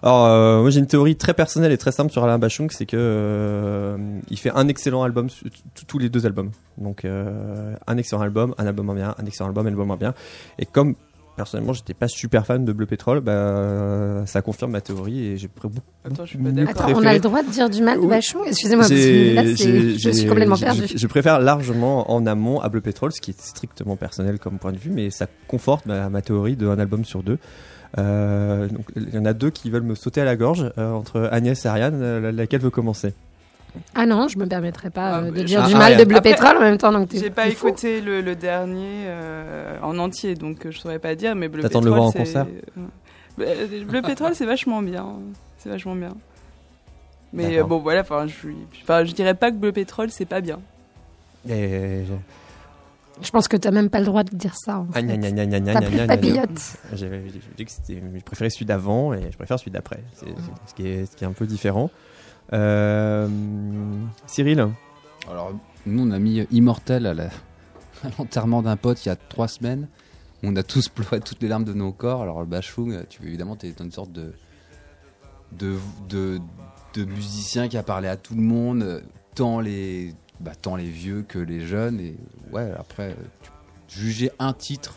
[0.03, 2.87] Alors euh, moi j'ai une théorie très personnelle et très simple sur Alain Bachung, c'est
[2.87, 3.97] que euh,
[4.31, 5.29] il fait un excellent album
[5.87, 6.51] tous les deux albums.
[6.77, 9.97] Donc euh, un excellent album, un album en bien, un excellent album, un album en
[9.97, 10.13] bien.
[10.59, 10.97] Et comme
[11.37, 15.49] personnellement j'étais pas super fan de Bleu Pétrole, bah, ça confirme ma théorie et j'ai
[15.49, 15.75] beaucoup.
[16.05, 16.91] Attends, je suis pas d'accord.
[16.95, 20.85] on a le droit de dire du mal de Bachung Excusez-moi, je suis complètement perdu.
[20.95, 24.73] Je préfère largement en amont à Bleu Pétrole, ce qui est strictement personnel comme point
[24.73, 27.39] de vue, mais ça conforte ma, ma théorie d'un album sur deux.
[27.99, 30.93] Euh, donc, il y en a deux qui veulent me sauter à la gorge euh,
[30.93, 32.01] entre Agnès et Ariane.
[32.03, 33.15] Euh, laquelle veut commencer?
[33.95, 36.61] Ah non, je me permettrai pas ah, de dire du mal de Bleu Pétrole en
[36.61, 36.93] même temps.
[36.93, 39.09] Donc j'ai pas écouté le, dernier
[39.83, 41.35] en entier, donc je saurais pas dire.
[41.35, 42.47] Mais Bleu Pétrole, de le voir en concert.
[43.37, 45.07] Bleu Pétrole, c'est vachement bien.
[45.59, 46.15] C'est vachement bien.
[47.33, 48.49] Mais bon, voilà, enfin, je,
[48.83, 50.61] enfin, je dirais pas que Bleu Pétrole, c'est pas bien.
[51.49, 52.03] Et...
[53.21, 54.79] Je pense que tu n'as même pas le droit de dire ça.
[54.79, 56.07] En ah, fait.
[56.07, 56.77] papillote.
[56.95, 57.09] J'ai
[57.57, 60.03] dit que je préférais celui d'avant et je préfère celui d'après.
[60.15, 60.27] C'est
[60.67, 61.91] ce, qui est, ce qui est un peu différent.
[62.53, 63.29] Euh,
[64.27, 64.69] Cyril
[65.31, 65.53] Alors,
[65.87, 67.07] nous, on a mis Immortel
[68.05, 69.89] à l'enterrement d'un pote il y a trois semaines.
[70.43, 72.23] On a tous pleuré toutes les larmes de nos corps.
[72.23, 74.33] Alors, le Bachung, tu, évidemment, tu es une sorte de,
[75.53, 75.77] de,
[76.09, 76.41] de,
[76.95, 79.03] de musicien qui a parlé à tout le monde,
[79.35, 82.01] tant les, bah, tant les vieux que les jeunes.
[82.01, 82.17] Et
[82.53, 83.17] ouais, après,
[83.89, 84.95] juger un titre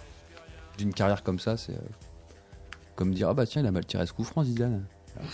[0.78, 1.90] d'une carrière comme ça, c'est euh,
[2.96, 4.84] comme dire Ah bah tiens, il a mal tiré ce coup franc, Zidane.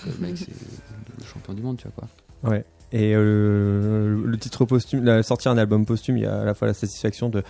[0.05, 2.51] Le mec, c'est le champion du monde, tu vois quoi.
[2.51, 2.65] Ouais.
[2.91, 6.53] Et euh, le titre posthume, la, sortir un album posthume, il y a à la
[6.53, 7.43] fois la satisfaction de.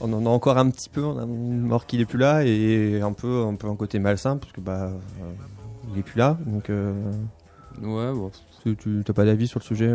[0.00, 3.00] On en a encore un petit peu, on a mort qu'il est plus là, et
[3.00, 5.32] un peu un, peu un côté malsain, parce que bah, euh,
[5.92, 6.38] il est plus là.
[6.46, 6.68] Donc.
[6.68, 8.30] ouais, bon.
[8.64, 9.90] Tu n'as pas d'avis sur le sujet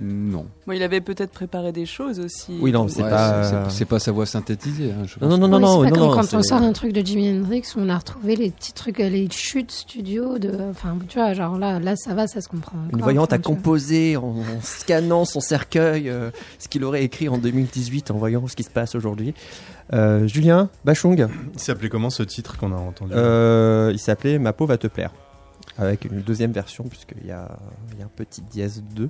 [0.00, 0.46] non.
[0.66, 2.56] Bon, il avait peut-être préparé des choses aussi.
[2.60, 3.68] Oui, non, c'est pas...
[3.88, 4.92] pas sa voix synthétisée.
[4.92, 7.30] Hein, non, non, non, non, pas non, comme quand on sort un truc de Jimi
[7.30, 11.58] Hendrix, on a retrouvé les petits trucs, les chutes studio de, enfin, tu vois, genre
[11.58, 12.78] là, là, ça va, ça se comprend.
[12.92, 18.10] Une voyante a composé en, scannant son cercueil, euh, ce qu'il aurait écrit en 2018,
[18.10, 19.34] en voyant ce qui se passe aujourd'hui.
[19.92, 21.28] Euh, Julien Bachung.
[21.54, 23.12] Il s'appelait comment ce titre qu'on a entendu?
[23.14, 25.12] Euh, Il s'appelait Ma peau va te plaire,
[25.78, 27.48] avec une deuxième version puisqu'il y y a
[28.04, 29.08] un petit dièse 2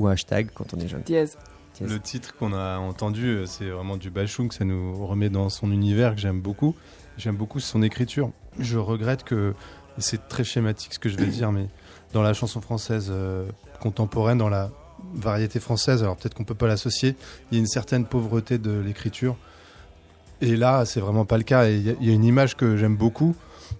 [0.00, 1.02] ou hashtag quand on est jeune.
[1.02, 1.36] Dièse.
[1.80, 5.72] Le titre qu'on a entendu, euh, c'est vraiment du Bachung, ça nous remet dans son
[5.72, 6.74] univers que j'aime beaucoup.
[7.16, 8.30] J'aime beaucoup son écriture.
[8.58, 9.54] Je regrette que,
[9.98, 11.66] c'est très schématique ce que je vais dire, mais
[12.12, 13.46] dans la chanson française euh,
[13.80, 14.70] contemporaine, dans la
[15.14, 17.16] variété française, alors peut-être qu'on peut pas l'associer,
[17.50, 19.36] il y a une certaine pauvreté de l'écriture.
[20.42, 21.68] Et là, c'est vraiment pas le cas.
[21.68, 23.34] il y, a une image que j'aime beaucoup,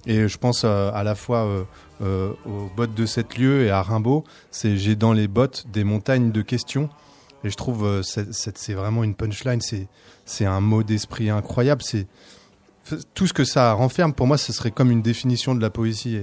[0.06, 1.64] et je pense euh, à la fois
[2.00, 5.84] euh, aux bottes de cette lieu et à Rimbaud, c'est j'ai dans les bottes des
[5.84, 6.88] montagnes de questions.
[7.44, 11.82] Et je trouve euh, c'est vraiment une punchline, c'est un mot d'esprit incroyable.
[11.82, 12.06] C'est
[13.14, 14.12] tout ce que ça renferme.
[14.12, 16.18] Pour moi, ce serait comme une définition de la poésie.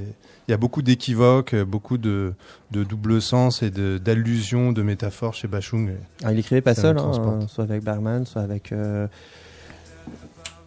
[0.48, 2.34] il y a beaucoup d'équivoques, beaucoup de,
[2.72, 5.94] de double sens et d'allusions, de, métaphores chez Bachung.
[6.24, 7.12] Ah, il écrivait pas seul, hein,
[7.48, 9.08] soit avec Bergman, soit avec euh,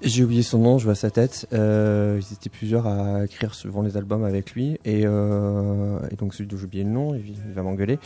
[0.02, 1.46] j'ai oublié son nom, je vois sa tête.
[1.52, 4.78] Euh, ils étaient plusieurs à écrire souvent les albums avec lui.
[4.84, 7.98] Et, euh, et donc celui dont j'ai oublié le nom, il, va m'engueuler.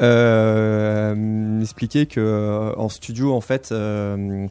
[0.00, 4.50] Euh, m'expliquer que euh, en studio, en fait, donc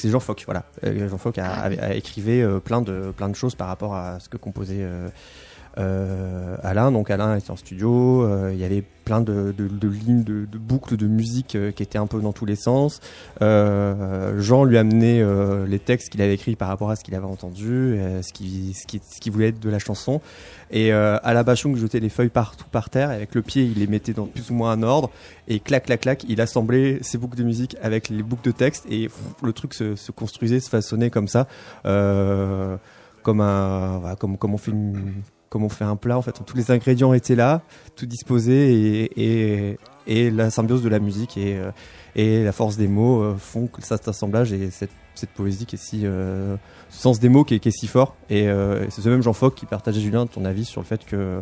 [0.00, 0.64] c'est Jean Foc, voilà.
[0.82, 4.28] Jean Foc a, a, a écrivé plein de plein de choses par rapport à ce
[4.28, 4.84] que composait
[5.76, 6.90] Alain.
[6.92, 11.06] Donc Alain était en studio, euh, il y avait plein de, lignes, de, boucles de
[11.06, 13.00] musique euh, qui étaient un peu dans tous les sens.
[13.40, 15.22] Jean lui amenait
[15.66, 18.86] les textes qu'il avait écrits par rapport à ce qu'il avait entendu, ce qui, ce,
[18.86, 20.20] qui, ce qui voulait être de la chanson.
[20.70, 23.86] Et à la jetait les feuilles partout par terre, et avec le pied il les
[23.86, 25.10] mettait dans plus ou moins un ordre,
[25.48, 28.86] et clac clac clac, il assemblait ses boucles de musique avec les boucles de texte,
[28.90, 29.08] et
[29.42, 31.46] le truc se, se, construisait, se façonnait comme ça,
[31.84, 35.22] comme un, comme, comme on fait une,
[35.56, 36.18] comme on fait un plat.
[36.18, 37.62] En fait, tous les ingrédients étaient là,
[37.94, 41.70] tout disposé, et, et, la symbiose de la musique et, euh,
[42.14, 45.76] et la force des mots euh, font que cet assemblage et cette, cette poésie qui
[45.76, 46.56] est si, euh,
[46.90, 48.16] ce sens des mots qui est, qui est si fort.
[48.28, 48.48] Et
[48.90, 51.40] c'est ce même Jean Foc qui partageait Julien ton avis sur le fait que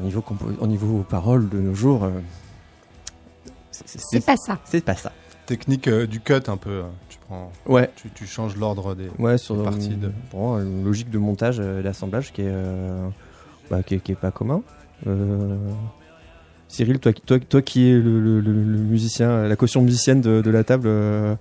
[0.00, 0.24] au niveau,
[0.60, 2.08] au niveau paroles de nos jours,
[3.70, 4.58] c'est pas ça.
[4.64, 5.12] C'est pas ça.
[5.48, 6.82] Technique du cut un peu.
[7.30, 7.48] Hein.
[7.66, 7.90] Ouais.
[7.96, 9.96] Tu, tu changes l'ordre des, ouais, sur parties.
[9.96, 10.10] De...
[10.34, 13.08] une logique de montage et d'assemblage qui est, euh,
[13.70, 14.62] bah, qui, est, qui, est, pas commun.
[15.06, 15.56] Euh,
[16.68, 20.64] Cyril, toi, toi, toi qui es le, le, musicien, la caution musicienne de, de la
[20.64, 21.34] table, euh,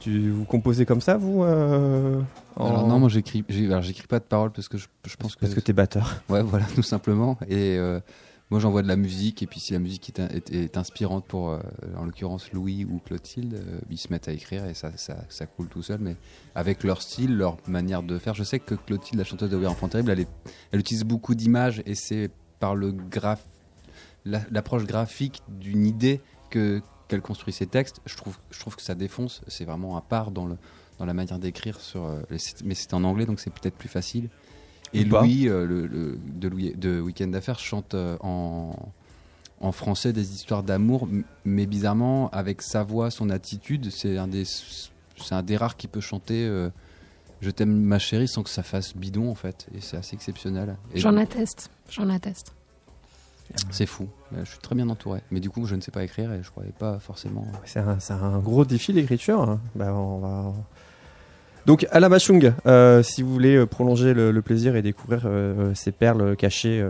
[0.00, 4.68] tu vous composez comme ça, vous Alors non, moi j'écris, j'écris pas de paroles parce
[4.68, 6.22] que je, je pense que parce que t'es batteur.
[6.28, 7.38] Ouais, voilà, tout simplement.
[7.48, 7.78] Et
[8.50, 11.60] moi j'envoie de la musique et puis si la musique est, inspirante pour euh,
[11.96, 15.68] en l'occurrence Louis ou Clotilde euh, ils se mettent à écrire et ça, ça, coule
[15.68, 15.98] tout seul.
[16.00, 16.16] Mais
[16.54, 19.88] avec leur style leur manière de faire je sais que Clotilde la chanteuse de Enfant
[19.88, 20.26] Terrible elle,
[20.72, 22.30] elle utilise beaucoup d'images et c'est
[22.60, 23.44] par le graph
[24.24, 26.20] l'approche graphique d'une idée
[26.50, 28.00] que qu'elle construit ses textes.
[28.06, 29.42] Je trouve je trouve que ça défonce.
[29.46, 30.56] C'est vraiment un part dans le
[30.98, 32.22] dans la manière d'écrire sur euh,
[32.64, 34.30] mais c'est en anglais donc c'est peut-être plus facile
[34.92, 38.74] et Louis, euh, le, de, Louis, de Weekend d'affaires, chante euh, en,
[39.60, 41.08] en français des histoires d'amour,
[41.44, 45.88] mais bizarrement, avec sa voix, son attitude, c'est un des, c'est un des rares qui
[45.88, 46.70] peut chanter euh,
[47.40, 50.76] Je t'aime ma chérie sans que ça fasse bidon en fait, et c'est assez exceptionnel.
[50.94, 52.52] J'en atteste, j'en atteste.
[53.70, 56.32] C'est fou, je suis très bien entouré, mais du coup je ne sais pas écrire
[56.32, 57.46] et je croyais pas forcément.
[57.64, 59.40] C'est un, un, gros défi l'écriture.
[59.42, 59.60] Hein.
[59.76, 60.52] Bah, on va
[61.66, 65.74] Donc à la Machung, euh, si vous voulez euh, prolonger le, plaisir et découvrir euh,
[65.74, 66.80] ces perles cachées,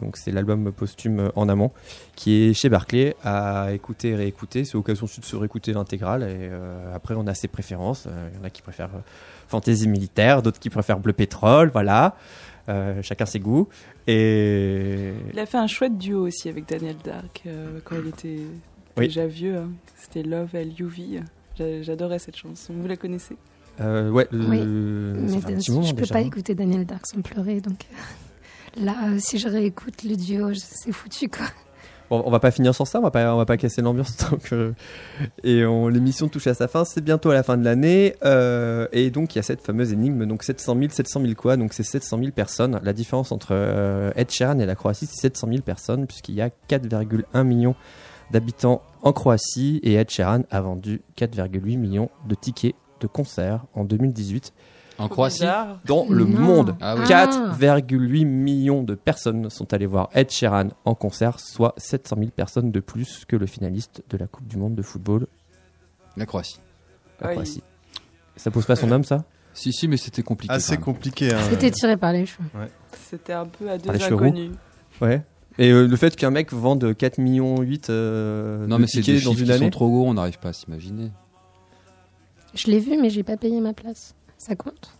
[0.00, 1.72] donc c'est l'album posthume en amont
[2.14, 4.64] qui est chez Barclay à écouter et réécouter.
[4.64, 6.50] C'est l'occasion de se réécouter l'intégrale et
[6.94, 8.06] après on a ses préférences.
[8.06, 8.90] Il y en a qui préfèrent
[9.48, 12.14] fantasy militaire, d'autres qui préfèrent bleu pétrole, voilà.
[13.02, 13.68] chacun ses goûts.
[14.06, 17.42] Et il a fait un chouette duo aussi avec Daniel Dark
[17.82, 18.42] quand il était
[18.96, 19.56] déjà vieux.
[19.56, 19.70] Hein.
[19.96, 21.20] C'était Love L.U.V.
[21.82, 22.74] J'adorais cette chanson.
[22.74, 23.36] Vous la connaissez?
[23.80, 24.62] Euh, ouais, oui.
[24.64, 29.48] mais je peux pas écouter Daniel Dark sans pleurer, donc euh, là, euh, si je
[29.48, 31.46] réécoute le duo, c'est foutu quoi.
[32.10, 34.16] Bon, on va pas finir sans ça, on va pas, on va pas casser l'ambiance.
[35.42, 38.14] et l'émission touche à sa fin, c'est bientôt à la fin de l'année.
[38.92, 41.72] et donc il y a cette fameuse énigme, donc 700 000, 700 000 quoi Donc
[41.72, 42.78] c'est 700 000 personnes.
[42.82, 46.50] La différence entre Ed Sheeran et la Croatie, c'est 700 000 personnes, puisqu'il y a
[46.68, 47.74] 4,1 millions
[48.30, 53.84] d'habitants en Croatie et Ed Sheeran a vendu 4,8 millions de tickets de concert en
[53.84, 54.52] 2018.
[54.98, 55.44] En Croatie
[55.84, 56.76] Dans le monde.
[56.80, 62.30] 4,8 ah millions de personnes sont allées voir Ed Sheeran en concert, soit 700 000
[62.30, 65.26] personnes de plus que le finaliste de la Coupe du Monde de football.
[66.16, 66.60] La Croatie.
[67.20, 67.62] La Croatie.
[68.36, 69.24] Ça pose pas son âme, ça?
[69.52, 70.52] Si, si, mais c'était compliqué.
[70.52, 71.32] Assez compliqué.
[71.32, 71.40] Hein.
[71.48, 72.48] C'était tiré par les cheveux.
[73.08, 74.50] C'était un peu à deux inconnus.
[75.00, 75.22] Ouais.
[75.58, 79.20] Et euh, le fait qu'un mec vende 4 millions 8 euh, non, mais c'est des
[79.20, 79.66] dans une année.
[79.66, 81.12] sont trop gros, on n'arrive pas à s'imaginer.
[82.54, 84.14] Je l'ai vu, mais j'ai pas payé ma place.
[84.38, 84.92] Ça compte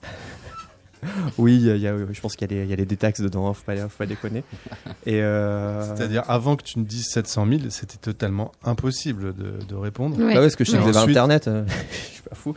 [1.39, 3.99] oui, y a, je pense qu'il y, a des taxes dedans, hein, faut pas, faut
[3.99, 4.43] pas déconner.
[5.07, 10.17] Euh, C'est-à-dire, avant que tu ne dises 700 000, c'était totalement impossible de, répondre.
[10.17, 10.33] Ouais.
[10.33, 12.55] Ah ouais, parce que je faisais Internet, euh, je suis pas fou.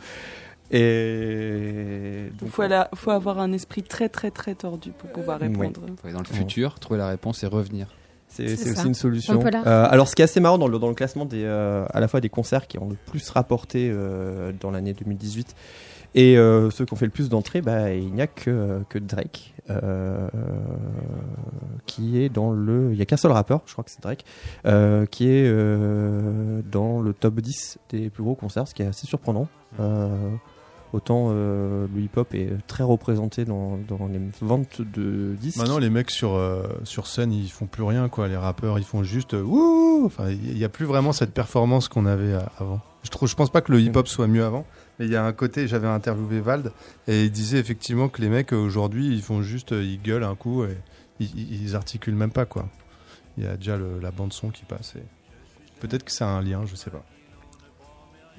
[0.70, 2.62] Et il faut,
[2.94, 5.80] faut, avoir un esprit très très très tordu pour pouvoir répondre.
[5.86, 7.88] Il faut aller dans le futur, trouver la réponse et revenir.
[8.28, 9.42] C'est aussi une solution.
[9.44, 12.00] Euh, alors, ce qui est assez marrant dans le, dans le classement des, euh, à
[12.00, 15.54] la fois des concerts qui ont le plus rapporté euh, dans l'année 2018
[16.14, 19.54] et ceux qui ont fait le plus d'entrées, bah, il n'y a que, que Drake
[21.86, 22.88] qui est dans le.
[22.92, 24.24] Il n'y a qu'un seul rappeur, je crois que c'est Drake,
[25.10, 25.44] qui est
[26.70, 29.48] dans le top 10 des plus gros concerts, ce qui est assez surprenant.
[30.94, 33.78] Autant euh, le hip-hop est très représenté dans,
[34.10, 35.58] les ventes de disques.
[35.58, 38.26] Maintenant, les mecs sur, euh, sur scène, ils font plus rien, quoi.
[38.26, 39.44] Les rappeurs, ils font juste euh,
[40.04, 42.80] Enfin, il n'y a plus vraiment cette performance qu'on avait avant.
[43.02, 44.64] Je trouve, je pense pas que le hip-hop soit mieux avant,
[44.98, 45.68] mais il y a un côté.
[45.68, 46.72] J'avais interviewé Vald
[47.06, 50.64] et il disait effectivement que les mecs aujourd'hui, ils font juste, ils gueulent un coup
[50.64, 50.76] et
[51.20, 52.66] ils, ils articulent même pas, quoi.
[53.36, 54.94] Il y a déjà la bande son qui passe.
[55.80, 57.04] Peut-être que c'est un lien, je sais pas.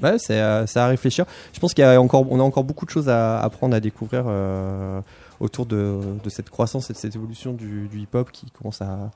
[0.02, 1.26] Ouais, c'est euh, à réfléchir.
[1.54, 4.26] Je pense qu'il y a encore, a encore beaucoup de choses à apprendre, à découvrir
[4.28, 5.02] euh,
[5.40, 9.12] autour de, cette croissance et de cette évolution du, hip-hop qui commence à,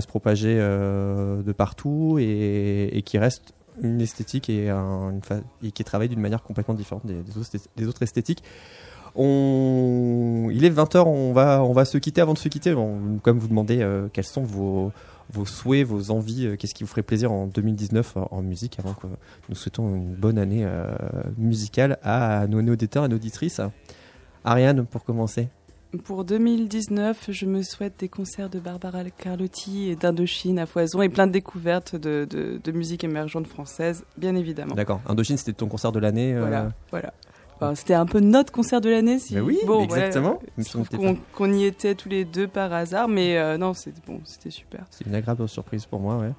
[0.00, 4.70] se propager euh, de partout et, qui reste une esthétique et,
[5.62, 8.42] qui est travaillée d'une manière complètement différente des, autres, esthétiques.
[9.16, 12.20] Il est 20h, on va, va se quitter.
[12.20, 14.90] Avant de se quitter, on, comme vous demandez euh, quels sont vos,
[15.32, 18.94] vos souhaits, vos envies, euh, qu'est-ce qui vous ferait plaisir en 2019 en musique, avant
[18.94, 19.06] que
[19.48, 20.94] nous souhaitons une bonne année euh,
[21.36, 23.60] musicale à nos auditeurs et nos auditrices.
[24.44, 25.48] Ariane, pour commencer.
[26.04, 31.08] Pour 2019, je me souhaite des concerts de Barbara Carlotti et d'Indochine à foison et
[31.08, 34.74] plein de découvertes de, de, musique émergente française, bien évidemment.
[34.74, 35.00] D'accord.
[35.06, 37.12] Indochine, c'était ton concert de l'année Voilà, voilà
[37.74, 39.18] c'était un peu notre concert de l'année.
[39.18, 39.38] Si...
[39.40, 40.40] oui, exactement.
[41.32, 44.84] qu'on y était tous les deux par hasard, mais euh, non, c'était bon, c'était super.
[44.90, 46.32] C'est une agréable surprise pour moi, ouais.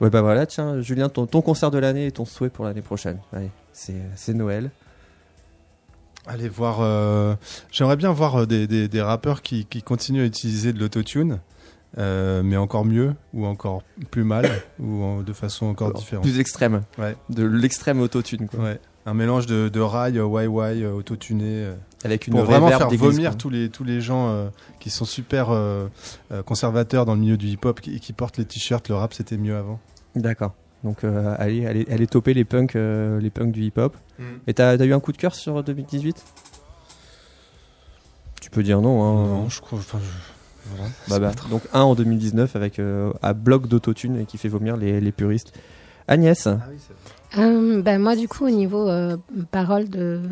[0.00, 2.82] Ouais, bah voilà, tiens, Julien, ton, ton concert de l'année et ton souhait pour l'année
[2.82, 3.18] prochaine.
[3.32, 4.70] Allez, c'est Noël.
[6.26, 6.78] Allez voir.
[6.80, 7.34] Euh,
[7.72, 11.40] j'aimerais bien voir euh, des, des, des rappeurs qui, qui, continuent à utiliser de l'autotune.
[11.96, 14.48] mais encore mieux ou encore plus mal
[14.78, 16.24] ou de façon encore différente.
[16.24, 16.82] Plus extrême.
[16.98, 17.16] Ouais.
[17.30, 18.60] De l'extrême autotune quoi.
[18.60, 21.44] Ouais un mélange de, de rail, YY, euh, autotuné.
[21.46, 24.48] Euh, Avec une pour vraiment faire vomir tous les, tous les gens euh,
[24.80, 25.48] qui sont super
[26.44, 28.88] conservateurs dans le milieu du hip-hop et qui, portent les t-shirts.
[28.88, 29.80] Le rap, c'était mieux avant.
[30.14, 30.54] D'accord.
[30.84, 33.96] Donc allez, allez, allez toper les punks, les punks du hip-hop.
[34.18, 34.24] Mm.
[34.46, 36.22] Et t'as as eu un coup de cœur sur 2018
[38.40, 39.02] Tu peux dire non.
[39.02, 39.26] Hein.
[39.26, 39.80] Non, je crois.
[40.66, 41.48] voilà, bah, bah.
[41.50, 45.52] donc un en 2019 avec un bloc d'autotune et qui fait vomir les, les puristes.
[46.06, 46.46] Agnès.
[46.46, 46.78] Ah oui,
[47.36, 49.16] euh, ben moi, du coup, au niveau euh,
[49.50, 50.22] parole de,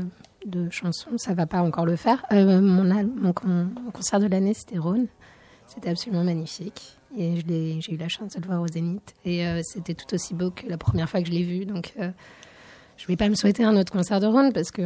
[0.46, 2.24] de chansons, ça va pas encore le faire.
[2.32, 3.32] Euh, mon,
[3.92, 5.06] concert de l'année, c'était Rhône.
[5.66, 6.96] C'était absolument magnifique.
[7.18, 9.14] Et j'ai eu la chance de le voir au Zénith.
[9.24, 11.64] Et c'était tout aussi beau que la première fois que je l'ai vu.
[11.64, 14.82] Donc, je vais pas me souhaiter un autre concert de Rhône parce que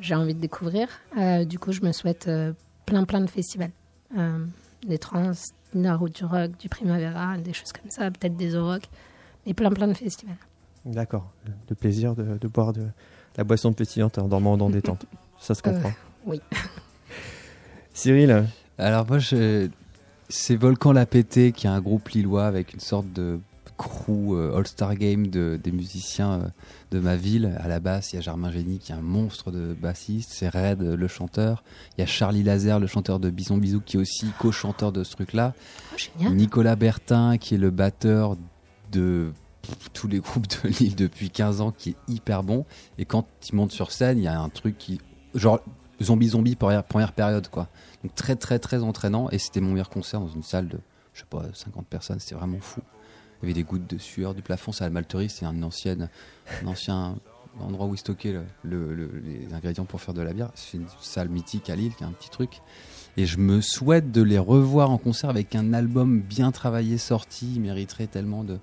[0.00, 0.88] j'ai envie de découvrir.
[1.46, 2.28] du coup, je me souhaite
[2.86, 3.70] plein, plein de festivals.
[4.84, 5.30] des trans,
[5.74, 8.82] de la route du rock, du Primavera, des choses comme ça, peut-être des rock,
[9.46, 10.36] mais plein, plein de festivals.
[10.88, 11.30] D'accord.
[11.68, 12.86] Le plaisir de, boire de
[13.36, 15.04] la boisson pétillante en dormant dans détente.
[15.38, 15.92] Ça se comprend.
[16.26, 16.40] oui.
[17.92, 18.46] Cyril
[18.78, 19.18] Alors moi,
[20.28, 23.40] c'est Volcan La Pété, qui est un groupe lillois avec une sorte de
[23.76, 26.52] crew All-Star Game de, des musiciens
[26.90, 27.56] de ma ville.
[27.60, 30.30] À la basse, il y a Germain Génie qui est un monstre de bassiste.
[30.32, 31.64] C'est Red, le chanteur.
[31.96, 35.04] Il y a Charlie Laser, le chanteur de Bison Bisou, qui est aussi co-chanteur de
[35.04, 35.54] ce truc-là.
[36.20, 38.36] Oh, Nicolas Bertin, qui est le batteur
[38.92, 39.32] de
[39.92, 42.64] tous les groupes de Lille depuis 15 ans, qui est hyper bon.
[42.98, 45.00] Et quand il monte sur scène, il y a un truc qui.
[45.34, 45.60] Genre,
[46.02, 47.68] zombie zombie première, première période, quoi.
[48.02, 49.28] Donc très, très, très entraînant.
[49.30, 50.78] Et c'était mon meilleur concert dans une salle de,
[51.14, 52.20] je sais pas, 50 personnes.
[52.20, 52.80] C'était vraiment fou.
[53.40, 54.72] Il y avait des gouttes de sueur du plafond.
[54.72, 56.08] C'est la Malterie, c'est un, ancienne,
[56.62, 57.16] un ancien
[57.60, 58.94] endroit où ils stockaient le,
[59.24, 60.50] les ingrédients pour faire de la bière.
[60.54, 62.60] C'est une salle mythique à Lille qui a un petit truc.
[63.16, 67.52] Et je me souhaite de les revoir en concert avec un album bien travaillé, sorti.
[67.56, 68.58] Il mériterait tellement de.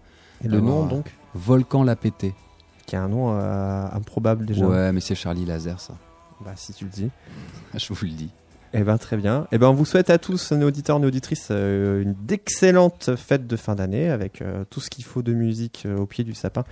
[0.45, 2.33] Et le nom donc Volcan la pété.
[2.85, 4.65] Qui a un nom euh, improbable déjà.
[4.65, 5.95] Ouais, mais c'est Charlie Laser ça.
[6.43, 7.09] Bah si tu le dis.
[7.73, 8.29] je vous le dis.
[8.74, 9.47] Eh ben très bien.
[9.51, 13.47] Eh ben on vous souhaite à tous, nos auditeurs, nos auditrices, euh, une d'excellentes fêtes
[13.47, 16.34] de fin d'année avec euh, tout ce qu'il faut de musique euh, au pied du
[16.34, 16.66] sapin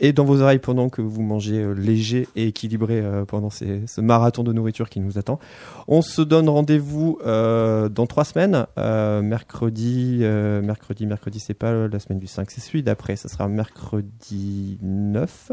[0.00, 4.52] et dans vos oreilles pendant que vous mangez léger et équilibré pendant ce marathon de
[4.52, 5.38] nourriture qui nous attend.
[5.86, 12.26] On se donne rendez-vous dans trois semaines, mercredi, mercredi, mercredi, c'est pas la semaine du
[12.26, 15.52] 5, c'est celui d'après, ça sera mercredi 9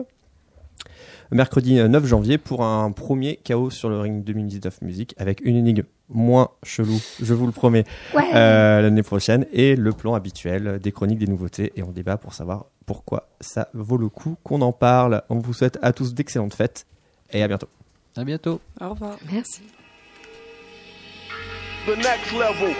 [1.31, 5.83] mercredi 9 janvier pour un premier chaos sur le ring 2019 musique avec une énigme
[6.09, 7.83] moins chelou, je vous le promets,
[8.15, 12.33] euh, l'année prochaine et le plan habituel des chroniques des nouveautés et on débat pour
[12.33, 15.21] savoir pourquoi ça vaut le coup qu'on en parle.
[15.29, 16.87] On vous souhaite à tous d'excellentes fêtes
[17.31, 17.69] et à bientôt.
[18.17, 18.59] À bientôt.
[18.81, 19.17] Au revoir.
[19.31, 19.61] Merci.
[21.85, 22.73] The next level.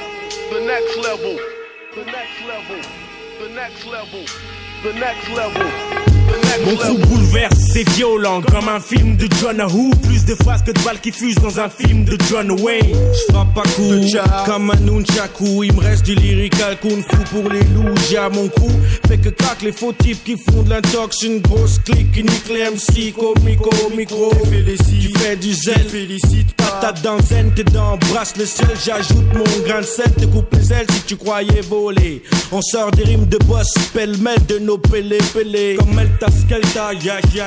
[0.52, 1.38] The next level.
[1.94, 2.82] The next level.
[3.40, 4.26] The next level.
[4.84, 5.99] The next level.
[6.66, 9.92] Mon coup bouleverse, c'est violent comme un film de John Who.
[10.04, 12.96] Plus de phrases que de balles qui fusent dans un film de John Wayne.
[13.14, 13.94] Je frappe pas coup
[14.46, 15.64] comme un nunchaku.
[15.64, 17.96] Il me reste du lyrical kung fu pour les loups.
[18.10, 18.72] J'ai mon coup
[19.08, 21.24] fait que craque les faux types qui font de l'intox.
[21.24, 24.32] Une grosse clique qui nique les MC comico micro.
[25.00, 28.68] Tu fais du zèle, félicite Patate dans zen, t'es dans brasse le sel.
[28.86, 32.22] J'ajoute mon grain de sel, te coupe les ailes si tu croyais voler.
[32.52, 35.20] On sort des rimes de boss, pêle-mêle de nos pélés.
[35.78, 36.92] Comme elle Skelta,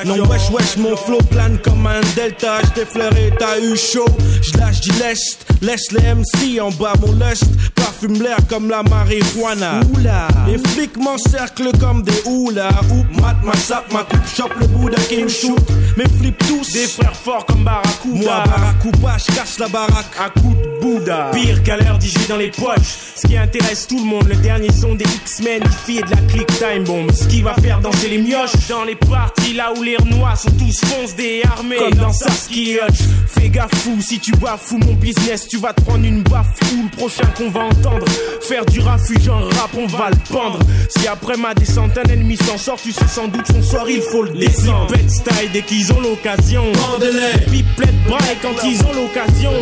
[0.07, 2.61] Non, wesh, wesh, mon flow plane comme un delta.
[2.63, 4.07] J'défleuré, t'as eu chaud.
[4.41, 7.45] J'lâche du lest, laisse les MC en bas mon lust.
[7.75, 9.81] Parfume l'air comme la marijuana.
[9.95, 10.29] Oula.
[10.47, 12.71] Les flics m'encerclent comme des oula.
[12.91, 15.59] Oup, mat, ma sap, ma coupe, chope le bout d'un me shoot.
[15.97, 18.15] Mes flip tous, des frères forts comme Barracuda.
[18.15, 21.31] Moi, Barracuda, j'casse la baraque à coup de Bouddha.
[21.33, 22.99] Pire qu'à l'heure d'y dans les poches.
[23.15, 26.17] Ce qui intéresse tout le monde, le dernier son des X-Men, qui et de la
[26.29, 27.07] click time bomb.
[27.13, 30.51] Ce qui va faire danser les mioches dans les parties là où les renois sont
[30.51, 31.77] tous fonce des armées.
[31.77, 32.87] Comme dans Saskia
[33.29, 36.83] Fais gaffe fou, si tu bafoues mon business, tu vas te prendre une baffe ou
[36.83, 38.05] le prochain qu'on va entendre.
[38.41, 40.59] Faire du refuge en rap, on va le pendre.
[40.89, 44.03] Si après ma descente un ennemi s'en sort, tu sais sans doute son sort, il
[44.03, 44.95] faut le descendre.
[44.95, 46.65] Les style dès qu'ils ont l'occasion.
[46.73, 47.45] Vendez-les.
[47.51, 49.53] Pipelette braille quand ils ont l'occasion.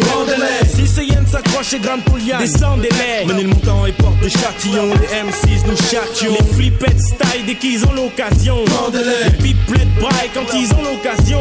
[1.11, 3.27] Si c'est Yen s'accroche et grande pouliane, descendez-les.
[3.27, 4.91] Menez le montant et porte des châtillons.
[5.01, 6.33] Les M6 nous châtions.
[6.39, 8.57] Les flippettes style dès qu'ils ont l'occasion.
[8.93, 11.41] Les pipelettes braille quand ils ont l'occasion.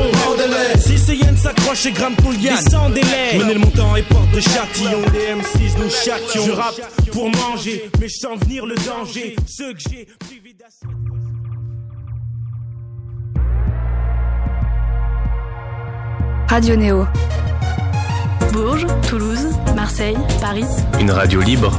[0.80, 3.40] Si c'est Yen s'accroche et grande pouliane, descendez-les.
[3.40, 5.02] Menez le montant et porte des châtillons.
[5.14, 6.46] Les M6 nous châtions.
[6.46, 9.36] Je rappe pour manger, mais je sens venir le danger.
[9.48, 10.08] Ce que j'ai
[16.48, 17.06] Radio Néo.
[18.52, 20.66] Bourges, Toulouse, Marseille, Paris.
[21.00, 21.72] Une radio libre